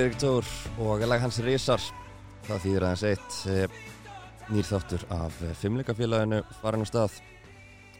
Halldór 0.00 0.46
og 0.80 1.02
lag 1.04 1.20
hans 1.20 1.42
Rísar 1.44 1.82
það 2.46 2.62
þýðir 2.62 2.84
aðeins 2.86 3.02
eitt 3.04 3.34
eh, 3.52 3.74
nýrþáttur 4.48 5.02
af 5.12 5.34
fimmleikafélaginu 5.60 6.38
farin 6.62 6.86
á 6.86 6.88
stað. 6.88 7.18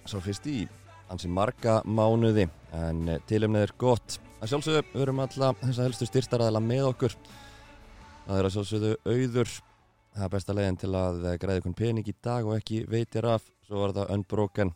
Svo 0.08 0.22
fyrst 0.24 0.48
í 0.48 0.62
hansi 1.10 1.28
marga 1.28 1.74
mánuði 1.84 2.46
en 2.78 3.04
eh, 3.04 3.20
tilumnið 3.28 3.66
er 3.66 3.76
gott. 3.84 4.16
Að 4.40 4.54
sjálfsögðu 4.54 4.82
við 4.94 5.04
erum 5.04 5.22
alla 5.26 5.52
þess 5.60 5.76
að 5.76 5.90
helstu 5.90 6.08
styrtaræðala 6.08 6.64
með 6.70 6.88
okkur. 6.94 7.20
Það 8.24 8.36
er 8.38 8.48
að 8.48 8.56
sjálfsögðu 8.56 8.96
auður. 9.04 9.56
Það 10.16 10.24
er 10.24 10.34
besta 10.38 10.56
leginn 10.56 10.80
til 10.80 10.92
að 11.04 11.22
græða 11.44 11.60
einhvern 11.60 11.80
pening 11.84 12.08
í 12.08 12.18
dag 12.24 12.48
og 12.48 12.56
ekki 12.56 12.86
veitir 12.88 13.28
af. 13.28 13.44
Svo 13.68 13.84
var 13.84 13.98
það 13.98 14.14
unbroken. 14.16 14.72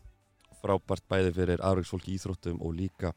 Frábært 0.60 1.08
bæði 1.08 1.32
fyrir 1.40 1.64
afriksfólk 1.72 2.04
í 2.04 2.18
Íþróttum 2.18 2.60
og 2.60 2.76
líka 2.76 3.16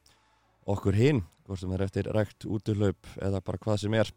okkur 0.63 0.95
hinn 0.95 1.27
hvort 1.47 1.61
sem 1.61 1.73
er 1.73 1.85
eftir 1.85 2.09
rekt 2.15 2.45
útlaup 2.45 3.09
eða 3.23 3.41
bara 3.41 3.61
hvað 3.63 3.81
sem 3.83 3.95
er. 3.97 4.11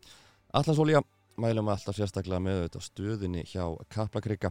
Allansólja 0.57 1.03
mælum 1.41 1.71
alltaf 1.73 1.97
sérstaklega 1.97 2.43
með 2.43 2.65
þetta 2.65 2.83
stöðinni 2.85 3.47
hjá 3.49 3.65
Kaplakrika 3.93 4.51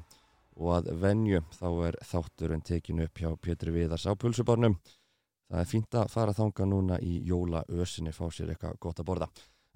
og 0.60 0.72
að 0.80 0.90
venju 1.02 1.44
þá 1.56 1.68
er 1.88 2.00
þátturinn 2.10 2.66
tekinu 2.66 3.06
upp 3.08 3.22
hjá 3.22 3.30
Pétri 3.40 3.74
Viðars 3.76 4.08
á 4.10 4.14
pulsubarnum. 4.20 4.80
Það 5.50 5.62
er 5.62 5.70
fínt 5.70 5.96
að 5.98 6.12
fara 6.14 6.36
þanga 6.38 6.68
núna 6.70 7.00
í 7.02 7.20
jólaösinni 7.26 8.14
fá 8.14 8.28
sér 8.34 8.54
eitthvað 8.54 8.78
gott 8.84 9.00
að 9.02 9.08
borða. 9.10 9.30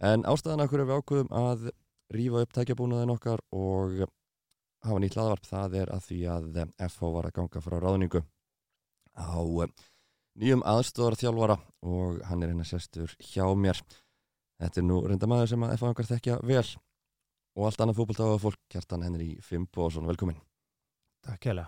En 0.04 0.26
ástæðan 0.30 0.66
okkur 0.66 0.84
er 0.84 0.90
við 0.90 1.00
ákvöðum 1.00 1.34
að 1.40 1.72
rýfa 2.14 2.44
upp 2.44 2.54
tækjabúnaðin 2.58 3.16
okkar 3.16 3.42
og 3.56 4.04
hafa 4.84 5.00
nýtt 5.00 5.18
laðvarp 5.18 5.48
það 5.48 5.80
er 5.82 5.94
að 5.96 6.06
því 6.10 6.20
að 6.36 6.62
FH 6.90 7.12
var 7.16 7.30
að 7.30 7.36
ganga 7.40 7.64
frá 7.64 7.78
ráðningu 7.80 8.24
á 9.16 9.34
nýjum 10.40 10.64
aðstofarþjálfara 10.66 11.58
og 11.90 12.24
hann 12.30 12.44
er 12.44 12.54
hérna 12.54 12.66
sestur 12.68 13.14
hjá 13.22 13.46
mér. 13.58 13.80
Þetta 14.62 14.82
er 14.82 14.88
nú 14.88 15.00
reynda 15.06 15.30
maður 15.30 15.54
sem 15.54 15.66
að 15.66 15.76
FA-angar 15.78 16.10
þekkja 16.10 16.40
vel. 16.48 16.66
Og 17.54 17.68
allt 17.68 17.84
annað 17.84 18.00
fókbaltáða 18.00 18.42
fólk 18.42 18.62
Kjartan 18.72 19.06
Henri 19.06 19.36
Fimbo 19.46 19.86
og 19.86 19.94
svona 19.94 20.10
velkomin 20.10 20.40
Takk 21.24 21.46
hjá 21.46 21.68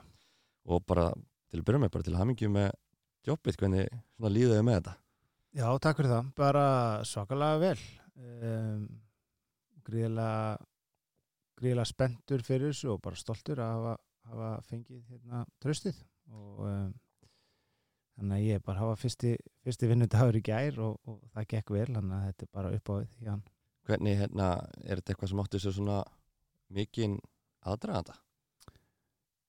og 0.66 0.82
bara 0.90 1.12
til 1.52 1.62
að 1.62 1.66
byrja 1.68 1.82
með, 1.84 1.92
bara 1.94 2.06
til 2.06 2.14
að 2.16 2.22
hamingi 2.24 2.48
með 2.50 2.72
jobbið, 3.28 3.58
hvernig 3.62 3.92
svona 4.18 4.32
líðuðu 4.34 4.64
með 4.66 4.80
þetta? 4.80 4.94
Já, 5.56 5.68
takk 5.80 6.00
fyrir 6.00 6.12
það, 6.12 6.32
bara 6.36 6.64
svakalega 7.08 7.60
vel. 7.62 7.84
Um, 8.16 8.88
gríðilega 9.86 10.58
gríðilega 11.56 11.88
spendur 11.88 12.44
fyrir 12.44 12.74
þessu 12.74 12.92
og 12.96 13.02
bara 13.06 13.20
stoltur 13.20 13.62
að 13.64 13.74
hafa, 13.78 13.96
hafa 14.32 14.50
fengið 14.68 15.04
hérna 15.14 15.46
tröstið 15.64 16.02
og 16.34 16.66
um, 16.68 16.90
þannig 18.16 18.38
að 18.38 18.48
ég 18.48 18.64
bara 18.66 18.84
hafa 18.84 19.00
fyrsti, 19.00 19.36
fyrsti 19.66 19.90
vinnudagur 19.92 20.40
í 20.40 20.44
gær 20.46 20.80
og, 20.86 21.00
og 21.10 21.22
það 21.34 21.50
gekk 21.54 21.74
vel 21.76 21.88
þannig 21.92 22.18
að 22.18 22.28
þetta 22.30 22.48
er 22.48 22.54
bara 22.60 22.74
uppáðið 22.80 23.14
hjá 23.22 23.32
hann 23.34 23.46
Hvernig 23.86 24.18
hérna, 24.18 24.46
er 24.82 24.98
þetta 24.98 25.14
eitthvað 25.14 25.30
sem 25.30 25.42
áttu 25.44 25.60
sér 25.62 25.74
svona 25.76 25.98
mikinn 26.74 27.20
aðdraðanda? 27.70 28.16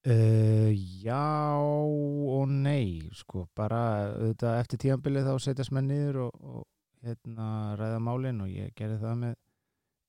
Uh, 0.06 0.70
já 1.03 1.56
og 1.56 2.45
nei 2.53 3.08
sko, 3.17 3.46
bara 3.58 3.80
auðvitað 4.13 4.61
eftir 4.61 4.83
tíanbilið 4.85 5.27
þá 5.27 5.46
setjast 5.46 5.73
menn 5.74 5.89
niður 5.90 6.20
og, 6.29 6.36
og 6.46 7.07
hérna 7.07 7.48
ræða 7.80 8.02
málinn 8.07 8.45
og 8.45 8.52
ég 8.52 8.74
gerði 8.79 9.01
það 9.02 9.19
með 9.24 9.35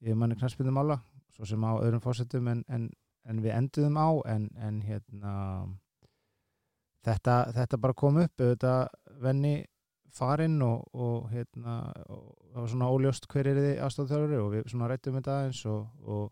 ég 0.06 0.20
manni 0.20 0.38
knarspilum 0.38 0.78
mála 0.78 1.00
svo 1.34 1.48
sem 1.50 1.66
á 1.66 1.72
öðrum 1.80 2.04
fórsetum 2.04 2.52
en, 2.52 2.62
en, 2.70 2.92
en 3.26 3.42
við 3.42 3.56
enduðum 3.56 3.98
á 3.98 4.10
en, 4.36 4.48
en 4.62 4.80
hérna 4.86 5.34
þetta, 7.06 7.35
þetta 7.56 7.81
bara 7.81 7.97
kom 7.97 8.22
upp 8.24 8.41
auðvitað 8.41 8.88
venni 9.22 9.56
farinn 10.18 10.58
og, 10.66 10.88
og 10.97 11.30
hérna 11.31 11.78
og 12.09 12.34
það 12.53 12.59
var 12.62 12.72
svona 12.72 12.90
óljóst 12.94 13.30
hver 13.31 13.52
er 13.52 13.62
þið 13.62 13.80
aðstofþjálfur 13.85 14.41
og 14.41 14.52
við 14.56 14.68
svona 14.72 14.90
rættum 14.91 15.18
þetta 15.19 15.38
eins 15.46 15.62
og, 15.69 15.86
og, 16.16 16.25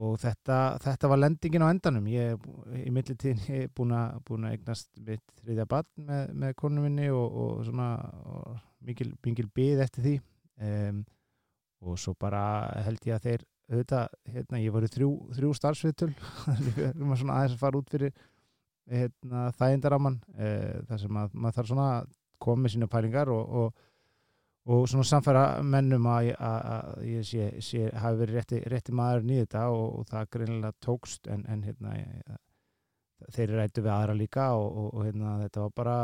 og 0.00 0.18
þetta, 0.22 0.58
þetta 0.86 1.12
var 1.12 1.20
lendingin 1.20 1.66
á 1.66 1.72
endanum. 1.72 2.08
Ég 2.08 2.46
í 2.80 2.92
millitíðin 2.94 3.46
ég 3.52 3.66
er 3.66 3.72
búin 3.76 3.96
að, 3.98 4.52
eignast 4.52 4.90
mitt 4.98 5.24
þriðja 5.42 5.68
barn 5.68 6.08
með, 6.08 6.36
með 6.44 6.58
konum 6.62 6.88
minni 6.88 7.10
og 7.12 7.64
svona 7.68 7.90
mikil, 8.86 9.12
mikil 9.24 9.48
byð 9.54 9.86
eftir 9.86 10.08
því. 10.08 10.18
Um, 10.62 11.02
og 11.82 11.96
svo 11.98 12.14
bara 12.14 12.42
held 12.86 13.02
ég 13.08 13.16
að 13.16 13.24
þeir 13.26 13.48
auðvitað, 13.72 14.12
hérna, 14.34 14.60
ég 14.60 14.74
var 14.74 14.84
í 14.84 14.90
þrjú, 14.92 15.08
þrjú 15.36 15.52
starfsviðtöl. 15.56 16.10
Við 16.66 16.82
erum 16.90 17.14
að 17.14 17.22
svona 17.22 17.38
aðeins 17.40 17.56
að 17.56 17.62
fara 17.62 17.80
út 17.80 17.92
fyrir 17.92 18.12
hérna, 18.90 19.46
þægindaraman 19.58 20.18
eh, 20.36 20.82
þar 20.88 21.00
sem 21.04 21.22
að 21.22 21.32
maður 21.38 21.56
þarf 21.58 21.72
svona 21.72 21.88
að 22.00 22.12
koma 22.42 22.64
með 22.64 22.74
sína 22.74 22.90
pælingar 22.90 23.30
og, 23.30 23.56
og, 23.62 23.82
og 24.72 24.86
svona 24.90 25.06
samfæra 25.06 25.44
mennum 25.62 26.06
að, 26.10 26.32
að, 26.36 26.60
að 26.76 27.04
ég 27.10 27.26
sé, 27.28 27.50
sé 27.62 27.90
hafi 28.02 28.22
verið 28.22 28.38
rétti, 28.40 28.62
rétti 28.72 28.94
maður 28.98 29.28
nýð 29.28 29.44
þetta 29.44 29.66
og, 29.74 29.84
og 30.00 30.08
það 30.10 30.30
greinilega 30.36 30.78
tókst 30.82 31.30
en, 31.30 31.44
en 31.50 31.66
hérna 31.66 31.96
ég, 31.98 32.38
þeir 33.32 33.56
rættu 33.60 33.84
við 33.84 33.92
aðra 33.94 34.16
líka 34.18 34.48
og 34.58 34.96
hérna 35.04 35.36
þetta 35.44 35.66
var 35.68 35.76
bara 35.78 35.98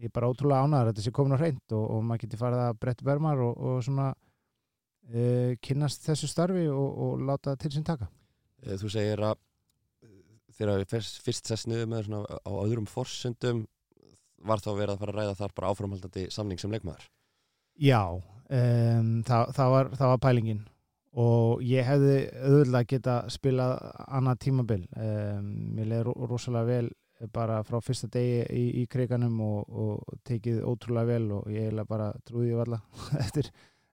ég 0.00 0.08
er 0.08 0.12
bara 0.16 0.28
ótrúlega 0.32 0.64
ánæður 0.64 0.90
þetta 0.90 1.04
sé 1.04 1.12
komin 1.16 1.36
á 1.36 1.40
hreint 1.40 1.76
og 1.76 2.02
maður 2.04 2.26
geti 2.26 2.40
farið 2.40 2.64
að 2.66 2.80
breytta 2.80 3.06
bermar 3.08 3.40
og 3.44 3.80
svona 3.84 4.10
uh, 4.12 5.52
kynnast 5.64 6.06
þessu 6.08 6.28
starfi 6.30 6.66
og 6.72 7.20
láta 7.24 7.56
til 7.60 7.72
sín 7.74 7.86
taka. 7.86 8.08
Eh, 8.64 8.76
Þú 8.80 8.92
segir 8.92 9.24
að 9.24 9.40
þegar 10.60 10.82
við 10.84 11.12
fyrst 11.24 11.50
sest 11.50 11.68
niður 11.70 11.88
með 11.90 12.08
svona 12.08 12.40
á 12.44 12.52
öðrum 12.60 12.88
forsundum 12.90 13.64
var 14.46 14.62
þá 14.62 14.70
verið 14.74 14.94
að 14.94 15.00
fara 15.02 15.14
að 15.14 15.18
ræða 15.20 15.38
þar 15.38 15.56
bara 15.56 15.72
áframhaldandi 15.72 16.26
samning 16.32 16.60
sem 16.60 16.72
leikmaður? 16.72 17.08
Já, 17.80 18.02
um, 18.12 19.10
það, 19.26 19.52
það, 19.56 19.72
var, 19.74 19.90
það 19.96 20.12
var 20.12 20.22
pælingin. 20.26 20.62
Og 21.20 21.62
ég 21.66 21.86
hefði 21.88 22.16
auðvitað 22.38 22.88
geta 22.92 23.14
spilað 23.32 23.72
annað 24.06 24.42
tímabil. 24.44 24.82
Um, 24.94 25.48
mér 25.76 25.90
leiði 25.90 26.14
rosalega 26.30 26.68
vel 26.68 26.90
bara 27.34 27.58
frá 27.66 27.80
fyrsta 27.84 28.08
degi 28.08 28.44
í, 28.56 28.62
í 28.80 28.84
kriganum 28.88 29.40
og, 29.44 29.66
og 29.68 30.20
tekið 30.24 30.62
ótrúlega 30.64 31.10
vel 31.10 31.34
og 31.36 31.50
ég 31.52 31.68
hefði 31.68 31.84
bara 31.90 32.12
trúið 32.24 32.52
ég 32.54 32.60
valla 32.62 32.78
eftir, 33.24 33.50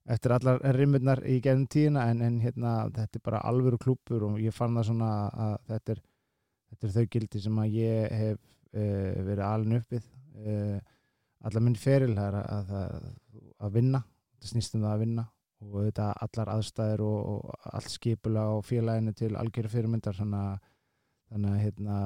eftir 0.08 0.36
allar 0.38 0.62
rimurnar 0.78 1.24
í 1.28 1.40
gefnum 1.44 1.68
tíðina. 1.74 2.06
En, 2.12 2.22
en 2.24 2.38
hérna 2.44 2.78
þetta 2.94 3.20
er 3.20 3.26
bara 3.26 3.44
alvöru 3.50 3.82
klúpur 3.82 4.30
og 4.30 4.40
ég 4.44 4.56
fann 4.56 4.78
það 4.78 4.92
svona 4.92 5.12
að 5.34 5.58
þetta 5.74 5.96
er 5.96 6.06
þetta 6.72 6.88
er 6.88 6.94
þau 6.96 7.10
gildi 7.16 7.42
sem 7.44 7.64
að 7.64 7.80
ég 7.80 8.14
hef 8.22 8.38
uh, 8.38 9.18
verið 9.28 9.44
alin 9.48 9.80
uppið 9.80 10.06
uh, 10.44 10.78
allar 11.48 11.64
minn 11.64 11.80
feril 11.80 12.14
er 12.18 12.38
að, 12.42 12.72
að, 12.78 13.10
að 13.64 13.76
vinna. 13.78 14.04
Þetta 14.38 14.54
snýstum 14.54 14.86
það 14.86 14.94
að 14.94 15.04
vinna 15.06 15.28
og 15.66 15.76
þetta 15.88 16.08
allar 16.22 16.50
aðstæðir 16.54 17.04
og, 17.06 17.20
og 17.34 17.70
allt 17.74 17.90
skipula 17.90 18.48
og 18.54 18.66
félaginu 18.68 19.14
til 19.18 19.32
algjörðu 19.40 19.74
fyrirmyndar. 19.74 20.18
Þannig 20.18 20.44
að, 20.44 20.74
þannig 21.32 21.54
að 21.54 21.64
hérna, 21.64 22.00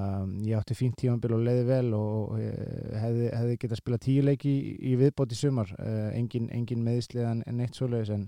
ég 0.48 0.60
átti 0.60 0.78
fínt 0.80 0.98
tímanbíl 1.02 1.34
og 1.36 1.44
leiði 1.48 1.66
vel 1.68 1.96
og 1.98 2.38
hefði, 2.38 3.28
hefði 3.36 3.58
getað 3.64 3.82
spila 3.82 4.02
tíu 4.06 4.24
leiki 4.28 4.52
í, 4.52 4.76
í 4.92 4.96
viðbót 5.00 5.36
í 5.36 5.40
sumar. 5.40 5.74
Engin, 6.16 6.48
engin 6.56 6.86
meðisliðan 6.86 7.44
en 7.48 7.64
eitt 7.66 7.80
svoleiðis 7.80 8.14
en, 8.16 8.28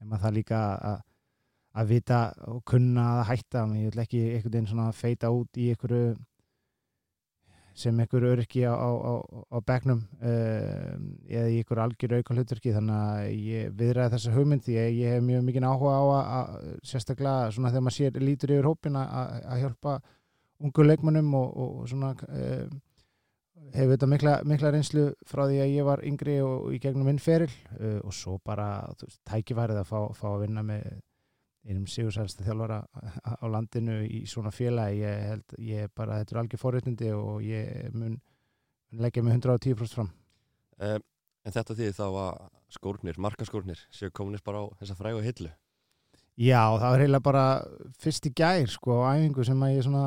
en 0.00 0.12
maður 0.12 0.26
það 0.28 0.38
líka 0.38 0.62
að 0.92 1.00
að 1.78 1.92
vita 1.94 2.20
og 2.50 2.64
kunna 2.66 3.06
að 3.20 3.28
hætta 3.30 3.62
ég 3.78 3.92
vil 3.92 4.02
ekki 4.02 4.24
einhvern 4.24 4.54
veginn 4.56 4.70
svona 4.72 4.90
feita 4.96 5.30
út 5.30 5.60
í 5.60 5.70
einhverju 5.70 6.16
sem 7.80 8.00
einhverju 8.02 8.32
örki 8.34 8.64
á, 8.66 8.74
á, 8.74 9.12
á, 9.54 9.58
begnum 9.64 10.02
uh, 10.20 10.28
ehm, 10.28 11.06
eða 11.28 11.48
í 11.48 11.60
einhverju 11.60 11.84
algjör 11.84 12.16
auka 12.18 12.36
hlutverki 12.36 12.74
þannig 12.74 12.96
að 12.96 13.30
ég 13.46 13.74
viðræði 13.78 14.14
þessa 14.16 14.34
hugmynd 14.34 14.66
því 14.66 14.78
að 14.82 14.98
ég 14.98 15.14
hef 15.14 15.24
mjög 15.24 15.46
mikið 15.46 15.66
áhuga 15.70 15.94
á 15.94 16.04
að, 16.04 16.30
að 16.36 16.70
sérstaklega 16.90 17.50
svona 17.54 17.72
þegar 17.72 17.86
maður 17.86 17.98
sér 17.98 18.22
lítur 18.26 18.54
yfir 18.56 18.68
hópin 18.68 19.00
að, 19.00 19.34
að 19.54 19.64
hjálpa 19.64 19.96
ungu 20.60 20.86
leikmannum 20.86 21.34
og, 21.38 21.60
og 21.64 21.88
svona 21.88 22.10
uh, 22.28 22.64
hefur 23.70 23.94
þetta 23.94 24.10
mikla, 24.10 24.34
mikla 24.50 24.72
reynslu 24.74 25.06
frá 25.28 25.46
því 25.46 25.62
að 25.62 25.76
ég 25.76 25.86
var 25.86 26.02
yngri 26.10 26.40
og 26.44 26.72
í 26.74 26.80
gegnum 26.82 27.08
minn 27.08 27.22
feril 27.22 27.52
uh, 27.78 28.00
og 28.02 28.16
svo 28.16 28.40
bara 28.44 28.90
tækifærið 29.30 29.84
að 29.84 29.88
fá, 29.88 30.00
fá 30.18 30.26
að 30.34 30.42
vinna 30.48 30.66
með 30.66 30.90
einum 31.70 31.86
sigursælsta 31.90 32.44
þjálfara 32.46 32.80
á 33.40 33.44
landinu 33.46 34.00
í 34.04 34.24
svona 34.28 34.52
félagi. 34.54 35.04
Ég 35.04 35.22
held, 35.28 35.56
ég 35.70 35.94
bara, 35.96 36.18
þetta 36.20 36.36
er 36.36 36.42
algjör 36.42 36.64
forréttindi 36.64 37.14
og 37.14 37.46
ég 37.46 37.94
mun, 37.94 38.18
mun 38.90 39.06
leggja 39.06 39.22
mig 39.22 39.38
110% 39.38 39.94
fram. 39.94 40.12
Um, 40.80 41.06
En 41.46 41.54
þetta 41.54 41.76
því 41.76 41.90
þá 41.96 42.06
að 42.06 42.38
skórnir, 42.70 43.18
markaskórnir 43.20 43.80
séu 43.94 44.12
kominist 44.12 44.44
bara 44.44 44.60
á 44.60 44.64
þessa 44.80 44.96
frægu 44.98 45.22
hillu? 45.24 45.50
Já, 46.40 46.60
það 46.80 46.92
var 46.92 47.02
heila 47.04 47.20
bara 47.20 47.44
fyrst 48.00 48.28
í 48.28 48.32
gær 48.36 48.68
sko 48.70 49.00
á 49.04 49.16
æfingu 49.18 49.44
sem 49.44 49.64
að 49.64 49.72
ég 49.74 49.84
svona 49.84 50.04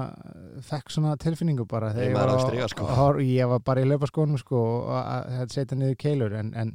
fekk 0.66 0.94
svona 0.94 1.14
tilfinningu 1.22 1.66
bara 1.70 1.92
þegar 1.94 2.10
ég 2.10 2.16
var, 2.18 2.32
á, 2.34 2.70
sko. 2.72 2.88
á, 2.90 3.06
ég 3.22 3.50
var 3.52 3.62
bara 3.66 3.84
í 3.84 3.90
löpaskónum 3.90 4.40
sko 4.42 4.62
og 4.80 4.94
að 4.98 5.54
setja 5.54 5.78
niður 5.78 6.00
keilur 6.06 6.38
en, 6.40 6.54
en 6.58 6.74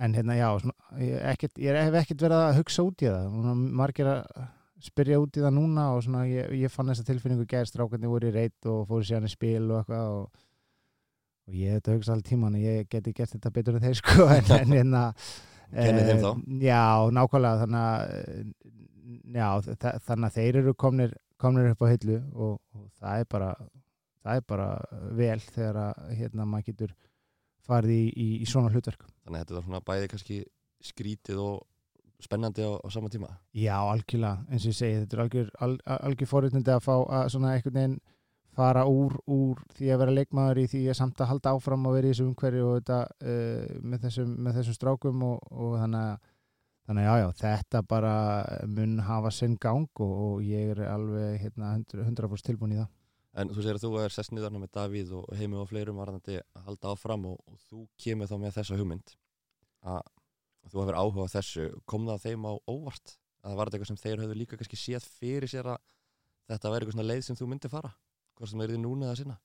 en 0.00 0.14
hérna 0.16 0.36
já, 0.38 0.48
svona, 0.62 0.74
ég, 1.04 1.18
ekkert, 1.34 1.58
ég 1.60 1.76
hef 1.76 1.96
ekkert 2.00 2.22
verið 2.24 2.40
að 2.46 2.58
hugsa 2.60 2.84
út 2.86 3.02
í 3.04 3.08
það 3.10 3.56
margir 3.80 4.08
að 4.14 4.46
spyrja 4.80 5.18
út 5.20 5.36
í 5.36 5.42
það 5.44 5.52
núna 5.58 5.82
og 5.92 6.04
svona, 6.06 6.22
ég, 6.30 6.52
ég 6.62 6.72
fann 6.72 6.88
þessa 6.88 7.04
tilfinningu 7.10 7.44
gerst 7.50 7.76
rákandi 7.76 8.08
voru 8.08 8.30
í 8.30 8.32
reyt 8.32 8.68
og 8.70 8.86
fóru 8.88 9.04
síðan 9.04 9.28
í 9.28 9.32
spil 9.34 9.66
og 9.68 9.82
eitthvað 9.82 10.14
og, 10.14 10.40
og 11.50 11.58
ég 11.60 11.74
hef 11.74 11.82
þetta 11.82 11.96
hugsað 11.98 12.14
allir 12.16 12.28
tíman 12.30 12.56
ég 12.62 12.88
geti 12.92 13.12
gert 13.18 13.34
þetta 13.34 13.52
betur 13.58 13.76
en 13.76 13.84
þeir 13.84 13.98
sko 14.00 14.28
en, 14.38 14.52
en, 14.56 14.72
hérna, 14.78 15.02
Kennið 15.70 16.08
þeim 16.08 16.22
þá? 16.24 16.30
Eh, 16.30 16.62
Já, 16.64 16.80
nákvæmlega 17.18 17.60
þannig 17.60 17.82
að, 17.90 18.14
eh, 18.16 18.80
já, 19.36 19.48
þa- 19.84 19.98
þannig 20.08 20.30
að 20.30 20.38
þeir 20.40 20.60
eru 20.62 20.74
komnir, 20.86 21.12
komnir 21.44 21.68
upp 21.74 21.84
á 21.84 21.92
hillu 21.92 22.16
og, 22.32 22.56
og 22.74 22.88
það 23.02 23.20
er 23.26 23.28
bara 23.36 23.50
það 24.24 24.40
er 24.40 24.48
bara 24.54 24.66
vel 25.20 25.38
þegar 25.44 25.78
að 25.84 26.08
hérna 26.18 26.48
maður 26.48 26.66
getur 26.72 26.96
farið 27.66 27.96
í, 27.96 28.06
í, 28.10 28.28
í 28.44 28.48
svona 28.48 28.72
hlutverk. 28.72 29.04
Þannig 29.24 29.36
að 29.36 29.44
þetta 29.44 29.58
var 29.58 29.66
svona 29.66 29.82
bæði 29.90 30.12
kannski 30.12 30.38
skrítið 30.90 31.42
og 31.44 31.58
spennandi 32.20 32.64
á, 32.64 32.72
á 32.80 32.88
sama 32.92 33.10
tíma? 33.12 33.32
Já, 33.56 33.76
algjörlega, 33.80 34.44
eins 34.50 34.64
og 34.64 34.72
ég 34.72 34.78
segi 34.78 35.02
þetta 35.02 35.16
er 35.16 35.22
algjör, 35.24 35.52
al, 35.64 35.76
algjör 35.96 36.30
forréttindi 36.30 36.74
að 36.74 36.86
fá 36.86 36.94
að 37.00 37.28
svona 37.34 37.54
einhvern 37.54 37.78
veginn 37.78 38.00
fara 38.56 38.82
úr, 38.88 39.14
úr 39.30 39.60
því 39.76 39.92
að 39.92 40.02
vera 40.02 40.16
leikmaður 40.16 40.60
í 40.64 40.66
því 40.72 40.82
að 40.90 40.98
samt 40.98 41.22
að 41.22 41.30
halda 41.32 41.54
áfram 41.54 41.86
og 41.86 41.96
vera 41.96 42.10
í 42.10 42.12
þessu 42.12 42.26
umhverju 42.26 42.66
og 42.66 42.80
þetta 42.80 42.98
uh, 43.06 43.80
með, 43.80 44.02
þessum, 44.06 44.34
með 44.36 44.60
þessum 44.60 44.76
strákum 44.76 45.24
og, 45.28 45.50
og 45.54 45.76
þannig 45.80 46.06
að 46.10 46.28
þannig 46.90 47.06
að 47.06 47.20
já, 47.20 47.22
já, 47.22 47.28
þetta 47.44 47.82
bara 47.86 48.14
mun 48.66 48.96
hafa 49.06 49.30
sinn 49.34 49.54
gang 49.62 50.02
og, 50.02 50.14
og 50.26 50.40
ég 50.42 50.72
er 50.74 50.80
alveg 50.90 51.36
hérna 51.44 51.76
100%, 51.78 52.02
100 52.08 52.48
tilbúin 52.48 52.74
í 52.74 52.80
það 52.80 52.88
En 53.38 53.50
þú 53.50 53.62
segir 53.62 53.78
að 53.78 53.84
þú 53.84 53.90
er 54.02 54.14
sest 54.14 54.32
niður 54.34 54.56
með 54.56 54.72
Davíð 54.74 55.12
og 55.20 55.28
heimi 55.38 55.58
og 55.60 55.68
fleirum 55.70 56.00
varðandi 56.00 56.40
að 56.40 56.64
halda 56.66 56.94
áfram 56.94 57.28
og, 57.30 57.38
og 57.46 57.60
þú 57.68 57.84
kemur 58.02 58.30
þá 58.30 58.36
með 58.42 58.56
þessa 58.58 58.78
hugmynd 58.80 59.14
að, 59.86 60.00
þú 60.72 60.82
hefur 60.82 60.98
áhuga 60.98 61.26
á 61.30 61.34
þessu. 61.36 61.68
Kom 61.86 62.08
það 62.10 62.24
þeim 62.26 62.48
á 62.50 62.52
óvart? 62.66 63.14
Að 63.40 63.52
það 63.52 63.60
var 63.60 63.70
eitthvað 63.70 63.90
sem 63.92 64.00
þeir 64.02 64.24
höfðu 64.24 64.40
líka 64.40 64.58
kannski 64.58 64.80
séð 64.80 65.06
fyrir 65.20 65.48
sér 65.48 65.70
að 65.76 65.78
þetta 66.50 66.72
væri 66.72 66.84
eitthvað 66.84 66.98
svona 66.98 67.10
leið 67.12 67.22
sem 67.28 67.38
þú 67.38 67.48
myndi 67.52 67.70
fara? 67.72 67.92
Hvort 68.36 68.50
sem 68.52 68.64
er 68.64 68.74
því 68.74 68.82
núna 68.82 69.08
eða 69.08 69.20
sinna 69.22 69.38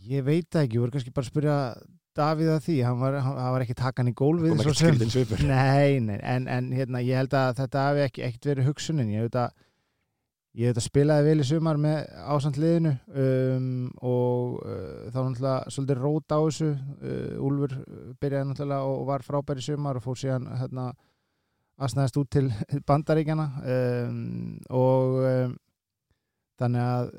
Ég 0.00 0.24
veit 0.24 0.48
það 0.48 0.64
ekki, 0.64 0.78
ég 0.78 0.82
voru 0.82 0.94
kannski 0.94 1.12
bara 1.12 1.26
að 1.26 1.30
spyrja 1.34 1.56
Davíð 2.18 2.48
að 2.50 2.64
því, 2.64 2.76
hann 2.82 2.98
var, 2.98 3.16
hann, 3.22 3.36
hann 3.38 3.52
var 3.54 3.62
ekki 3.62 3.76
takan 3.78 4.10
í 4.10 4.14
gólfið 4.18 4.54
Nei, 5.46 6.00
nei, 6.02 6.16
en, 6.26 6.48
en 6.50 6.70
hérna, 6.74 7.02
ég 7.06 7.20
held 7.20 7.36
að 7.38 7.52
þetta 7.60 7.84
hafi 7.86 8.02
ekki, 8.02 8.24
ekkert 8.26 8.48
verið 8.50 8.66
hugsunin. 8.66 9.12
Ég 9.14 9.22
hef 9.22 9.28
þetta 9.30 9.44
ég 10.58 10.80
spilaði 10.82 11.28
vel 11.28 11.44
í 11.44 11.46
sumar 11.46 11.78
með 11.78 12.08
ásand 12.34 12.58
liðinu 12.58 12.94
um, 13.22 13.68
og 14.02 14.58
uh, 14.64 15.06
þá 15.12 15.20
náttúrulega 15.20 15.74
svolítið 15.74 16.02
rót 16.02 16.34
á 16.34 16.38
þessu. 16.38 16.70
Uh, 16.98 17.46
Úlfur 17.46 17.76
byrjaði 18.22 18.50
náttúrulega 18.50 18.90
og 18.90 19.06
var 19.12 19.26
frábær 19.26 19.62
í 19.62 19.66
sumar 19.66 20.00
og 20.00 20.06
fór 20.06 20.20
síðan 20.20 20.50
hérna 20.60 20.90
aðsnæðast 21.80 22.20
út 22.20 22.30
til 22.34 22.46
bandaríkjana 22.88 23.48
um, 23.74 24.22
og 24.74 25.20
um, 25.24 25.58
þannig 26.60 26.84
að 26.84 27.10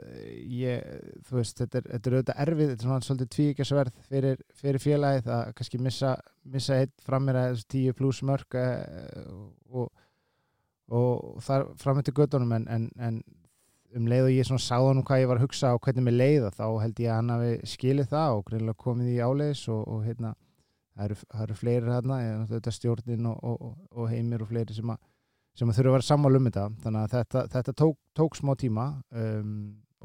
ég, 0.54 0.92
þú 1.26 1.40
veist, 1.40 1.58
þetta 1.58 1.80
er, 1.80 1.88
þetta 1.96 2.10
er 2.10 2.16
auðvitað 2.16 2.42
erfið, 2.44 2.72
þetta 2.74 2.96
er 2.96 3.08
svolítið 3.08 3.32
tvíkjasverð 3.36 4.04
fyrir, 4.10 4.44
fyrir 4.62 4.84
félagið 4.84 5.32
að 5.38 5.54
kannski 5.58 5.82
missa, 5.82 6.14
missa 6.54 6.78
eitt 6.78 6.94
fram 7.06 7.30
að 7.32 7.42
þessu 7.42 7.68
tíu 7.74 7.96
pluss 7.98 8.22
mörg 8.28 8.60
eh, 8.62 9.24
og, 9.72 9.90
og 10.92 11.40
þar 11.46 11.70
fram 11.80 12.02
eftir 12.02 12.16
göttunum 12.18 12.52
en, 12.58 12.68
en, 12.72 12.90
en 13.00 13.22
um 13.96 14.08
leið 14.08 14.28
og 14.28 14.36
ég 14.36 14.48
svona 14.48 14.64
sáða 14.64 14.94
nú 14.96 15.04
hvað 15.08 15.24
ég 15.24 15.30
var 15.32 15.40
að 15.40 15.46
hugsa 15.48 15.74
og 15.76 15.84
hvernig 15.86 16.06
mér 16.08 16.18
leiða 16.18 16.52
þá 16.56 16.66
held 16.84 17.02
ég 17.04 17.12
að 17.12 17.20
hann 17.20 17.34
hafi 17.36 17.52
skilið 17.74 18.10
það 18.12 18.38
og 18.38 18.46
greinlega 18.48 18.84
komið 18.86 19.12
í 19.12 19.20
áleiðis 19.20 19.64
og, 19.72 19.82
og 19.88 20.06
hérna 20.08 20.34
það 20.96 21.06
eru, 21.08 21.18
eru 21.46 21.58
fleiri 21.60 21.96
ég, 21.96 22.44
þetta 22.52 22.76
stjórnin 22.76 23.30
og, 23.32 23.44
og, 23.52 23.78
og 23.96 24.12
heimir 24.12 24.44
og 24.44 24.52
fleiri 24.52 24.76
sem 24.76 24.94
að 24.94 25.02
sem 25.58 25.68
að 25.68 25.78
þurfa 25.78 25.92
að 25.92 25.96
vera 25.98 26.08
sammála 26.08 26.40
um 26.40 26.48
þetta 26.48 26.66
þannig 26.84 27.02
að 27.02 27.14
þetta, 27.18 27.46
þetta 27.56 27.74
tók, 27.82 27.98
tók 28.16 28.38
smá 28.40 28.54
tíma 28.60 28.86
um, 29.12 29.56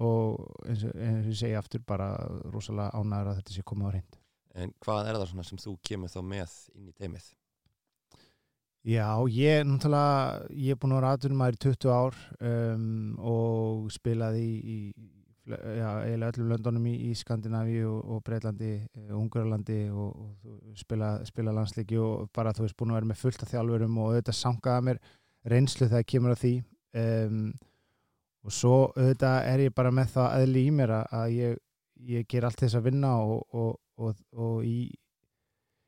og 0.03 0.67
eins 0.67 0.83
og, 0.89 0.95
ég 0.99 1.39
segi 1.39 1.59
aftur 1.59 1.85
bara 1.87 2.11
rosalega 2.51 2.99
ánæður 2.99 3.31
að 3.31 3.39
þetta 3.41 3.55
sé 3.55 3.67
komið 3.67 3.87
á 3.87 3.95
reynd 3.95 4.23
En 4.57 4.73
hvað 4.81 5.11
er 5.11 5.19
það 5.21 5.45
sem 5.45 5.61
þú 5.61 5.75
kemur 5.85 6.11
þá 6.11 6.21
með 6.25 6.55
inn 6.75 6.89
í 6.89 6.95
teimið? 6.97 7.29
Já, 8.87 9.09
ég 9.35 9.65
náttúrulega 9.67 10.47
ég 10.55 10.71
er 10.71 10.79
búin 10.79 10.93
að 10.95 11.01
vera 11.01 11.13
aðtunum 11.17 11.41
maður 11.41 11.57
í 11.57 11.63
20 11.65 11.91
ár 11.91 12.19
um, 12.47 12.85
og 13.19 13.89
spilaði 13.91 14.43
í, 14.47 14.53
í 14.63 15.07
já, 15.51 15.89
eiginlega 16.05 16.31
öllum 16.37 16.53
löndunum 16.53 16.87
í, 16.87 16.93
í 17.09 17.15
Skandinavíu 17.19 17.89
og, 17.91 18.05
og 18.15 18.21
Breitlandi 18.29 18.71
og 19.09 19.17
Ungarlandi 19.25 19.79
og, 19.91 20.13
og 20.47 20.79
spila, 20.79 21.17
spila 21.27 21.55
landsleiki 21.57 21.99
og 21.99 22.29
bara 22.35 22.53
þú 22.55 22.67
veist 22.69 22.79
búin 22.79 22.95
að 22.95 23.01
vera 23.01 23.11
með 23.11 23.23
fullt 23.25 23.43
af 23.43 23.51
þjálfurum 23.57 23.99
og 24.05 24.13
auðvitað 24.13 24.39
sangaða 24.39 24.85
mér 24.91 25.01
reynslu 25.51 25.89
þegar 25.91 26.07
kemur 26.15 26.35
að 26.37 26.43
því 26.45 26.53
um, 27.03 27.41
og 28.47 28.55
svo 28.55 28.77
auðvitað 28.95 29.41
er 29.51 29.65
ég 29.67 29.75
bara 29.83 29.95
með 29.99 30.13
það 30.15 30.37
eðli 30.45 30.63
í 30.69 30.71
mér 30.79 30.95
að- 31.01 31.35
ég, 31.35 31.59
ég 32.15 32.31
ger 32.31 32.47
allt 32.47 32.63
þess 32.63 32.79
að 32.79 32.87
vinna 32.87 33.17
og, 33.19 33.75
og 34.07 34.63
í 34.63 34.79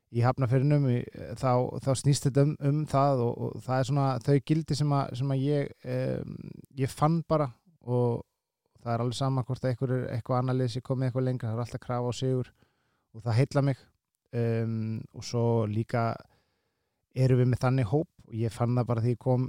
í 0.09 0.23
hafnafyrinum 0.25 0.87
þá, 1.37 1.51
þá 1.85 1.91
snýst 1.99 2.25
þetta 2.25 2.45
um, 2.47 2.55
um 2.65 2.79
það 2.89 3.23
og, 3.27 3.43
og 3.45 3.59
það 3.65 3.75
er 3.81 3.89
svona 3.89 4.07
þau 4.25 4.37
gildi 4.51 4.77
sem 4.79 4.95
að, 4.97 5.11
sem 5.19 5.33
að 5.35 5.43
ég 5.45 5.69
um, 5.85 6.33
ég 6.81 6.93
fann 6.93 7.19
bara 7.29 7.51
og 7.85 8.23
það 8.79 8.93
er 8.93 9.03
alveg 9.03 9.19
sama 9.19 9.43
hvort 9.45 9.63
að 9.63 9.73
eitthvað, 9.73 9.93
eitthvað 10.13 10.39
annar 10.39 10.57
lið 10.57 10.73
sem 10.73 10.85
komið 10.85 11.09
eitthvað 11.09 11.27
lengra, 11.27 11.51
það 11.51 11.59
er 11.59 11.63
alltaf 11.65 11.83
krafa 11.83 12.11
á 12.11 12.13
sigur 12.15 12.51
og 13.13 13.23
það 13.25 13.39
heilla 13.39 13.63
mig. 13.65 13.85
Um, 14.29 14.99
og 15.17 15.25
svo 15.25 15.45
líka 15.65 16.11
erum 17.17 17.39
við 17.41 17.47
með 17.49 17.63
þannig 17.63 17.87
hóp 17.89 18.09
og 18.29 18.35
ég 18.37 18.53
fann 18.53 18.75
það 18.77 18.89
bara 18.91 19.03
því 19.03 19.15
ég 19.15 19.23
kom 19.23 19.47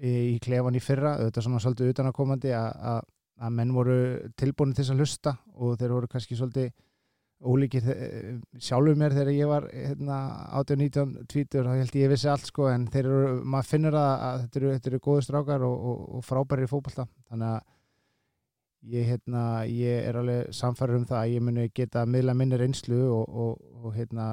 í, 0.00 0.12
í 0.32 0.38
klefan 0.42 0.78
í 0.78 0.82
fyrra, 0.82 1.18
auðvitað 1.18 1.46
svona 1.46 1.60
svolítið 1.62 1.92
utanakomandi 1.92 2.54
að, 2.56 3.10
menn 3.52 3.74
voru 3.76 3.98
tilbúin 4.40 4.72
til 4.72 4.82
þess 4.82 4.94
að 4.94 5.02
hlusta 5.02 5.34
og 5.52 5.76
þeir 5.80 5.94
voru 5.98 6.08
kannski 6.10 6.38
svolítið 6.38 6.72
ólíkir 7.42 7.82
þe- 7.82 8.60
sjálfur 8.62 8.98
mér 9.00 9.14
þegar 9.16 9.32
ég 9.34 9.50
var 9.50 9.66
hérna, 9.72 10.18
18-19 10.60 11.26
tvítur 11.32 11.66
þá 11.66 11.74
held 11.80 11.96
ég 11.98 12.04
ég 12.06 12.12
vissi 12.12 12.30
allt 12.30 12.46
sko 12.46 12.68
en 12.70 12.86
þeir 12.92 13.08
eru, 13.10 13.34
maður 13.44 13.70
finnur 13.72 13.98
að, 13.98 14.12
að 14.28 14.40
þetta 14.44 14.60
eru, 14.60 14.72
eru 14.92 15.00
góðu 15.06 15.24
strákar 15.26 15.66
og, 15.66 15.76
og, 15.90 16.02
og 16.18 16.26
frábæri 16.26 16.66
í 16.66 16.70
fótbolta. 16.70 17.06
Þannig 17.30 17.48
að 17.50 17.60
ég, 18.94 19.08
hérna, 19.12 19.44
ég 19.70 20.08
er 20.08 20.18
alveg 20.22 20.52
samfæður 20.56 21.00
um 21.00 21.06
það 21.10 21.20
að 21.20 21.34
ég 21.34 21.46
muni 21.48 21.68
geta 21.74 22.02
að 22.02 22.12
miðla 22.16 22.36
minni 22.38 22.60
reynslu 22.60 23.00
og, 23.14 23.40
og, 23.46 23.88
hérna 23.96 24.28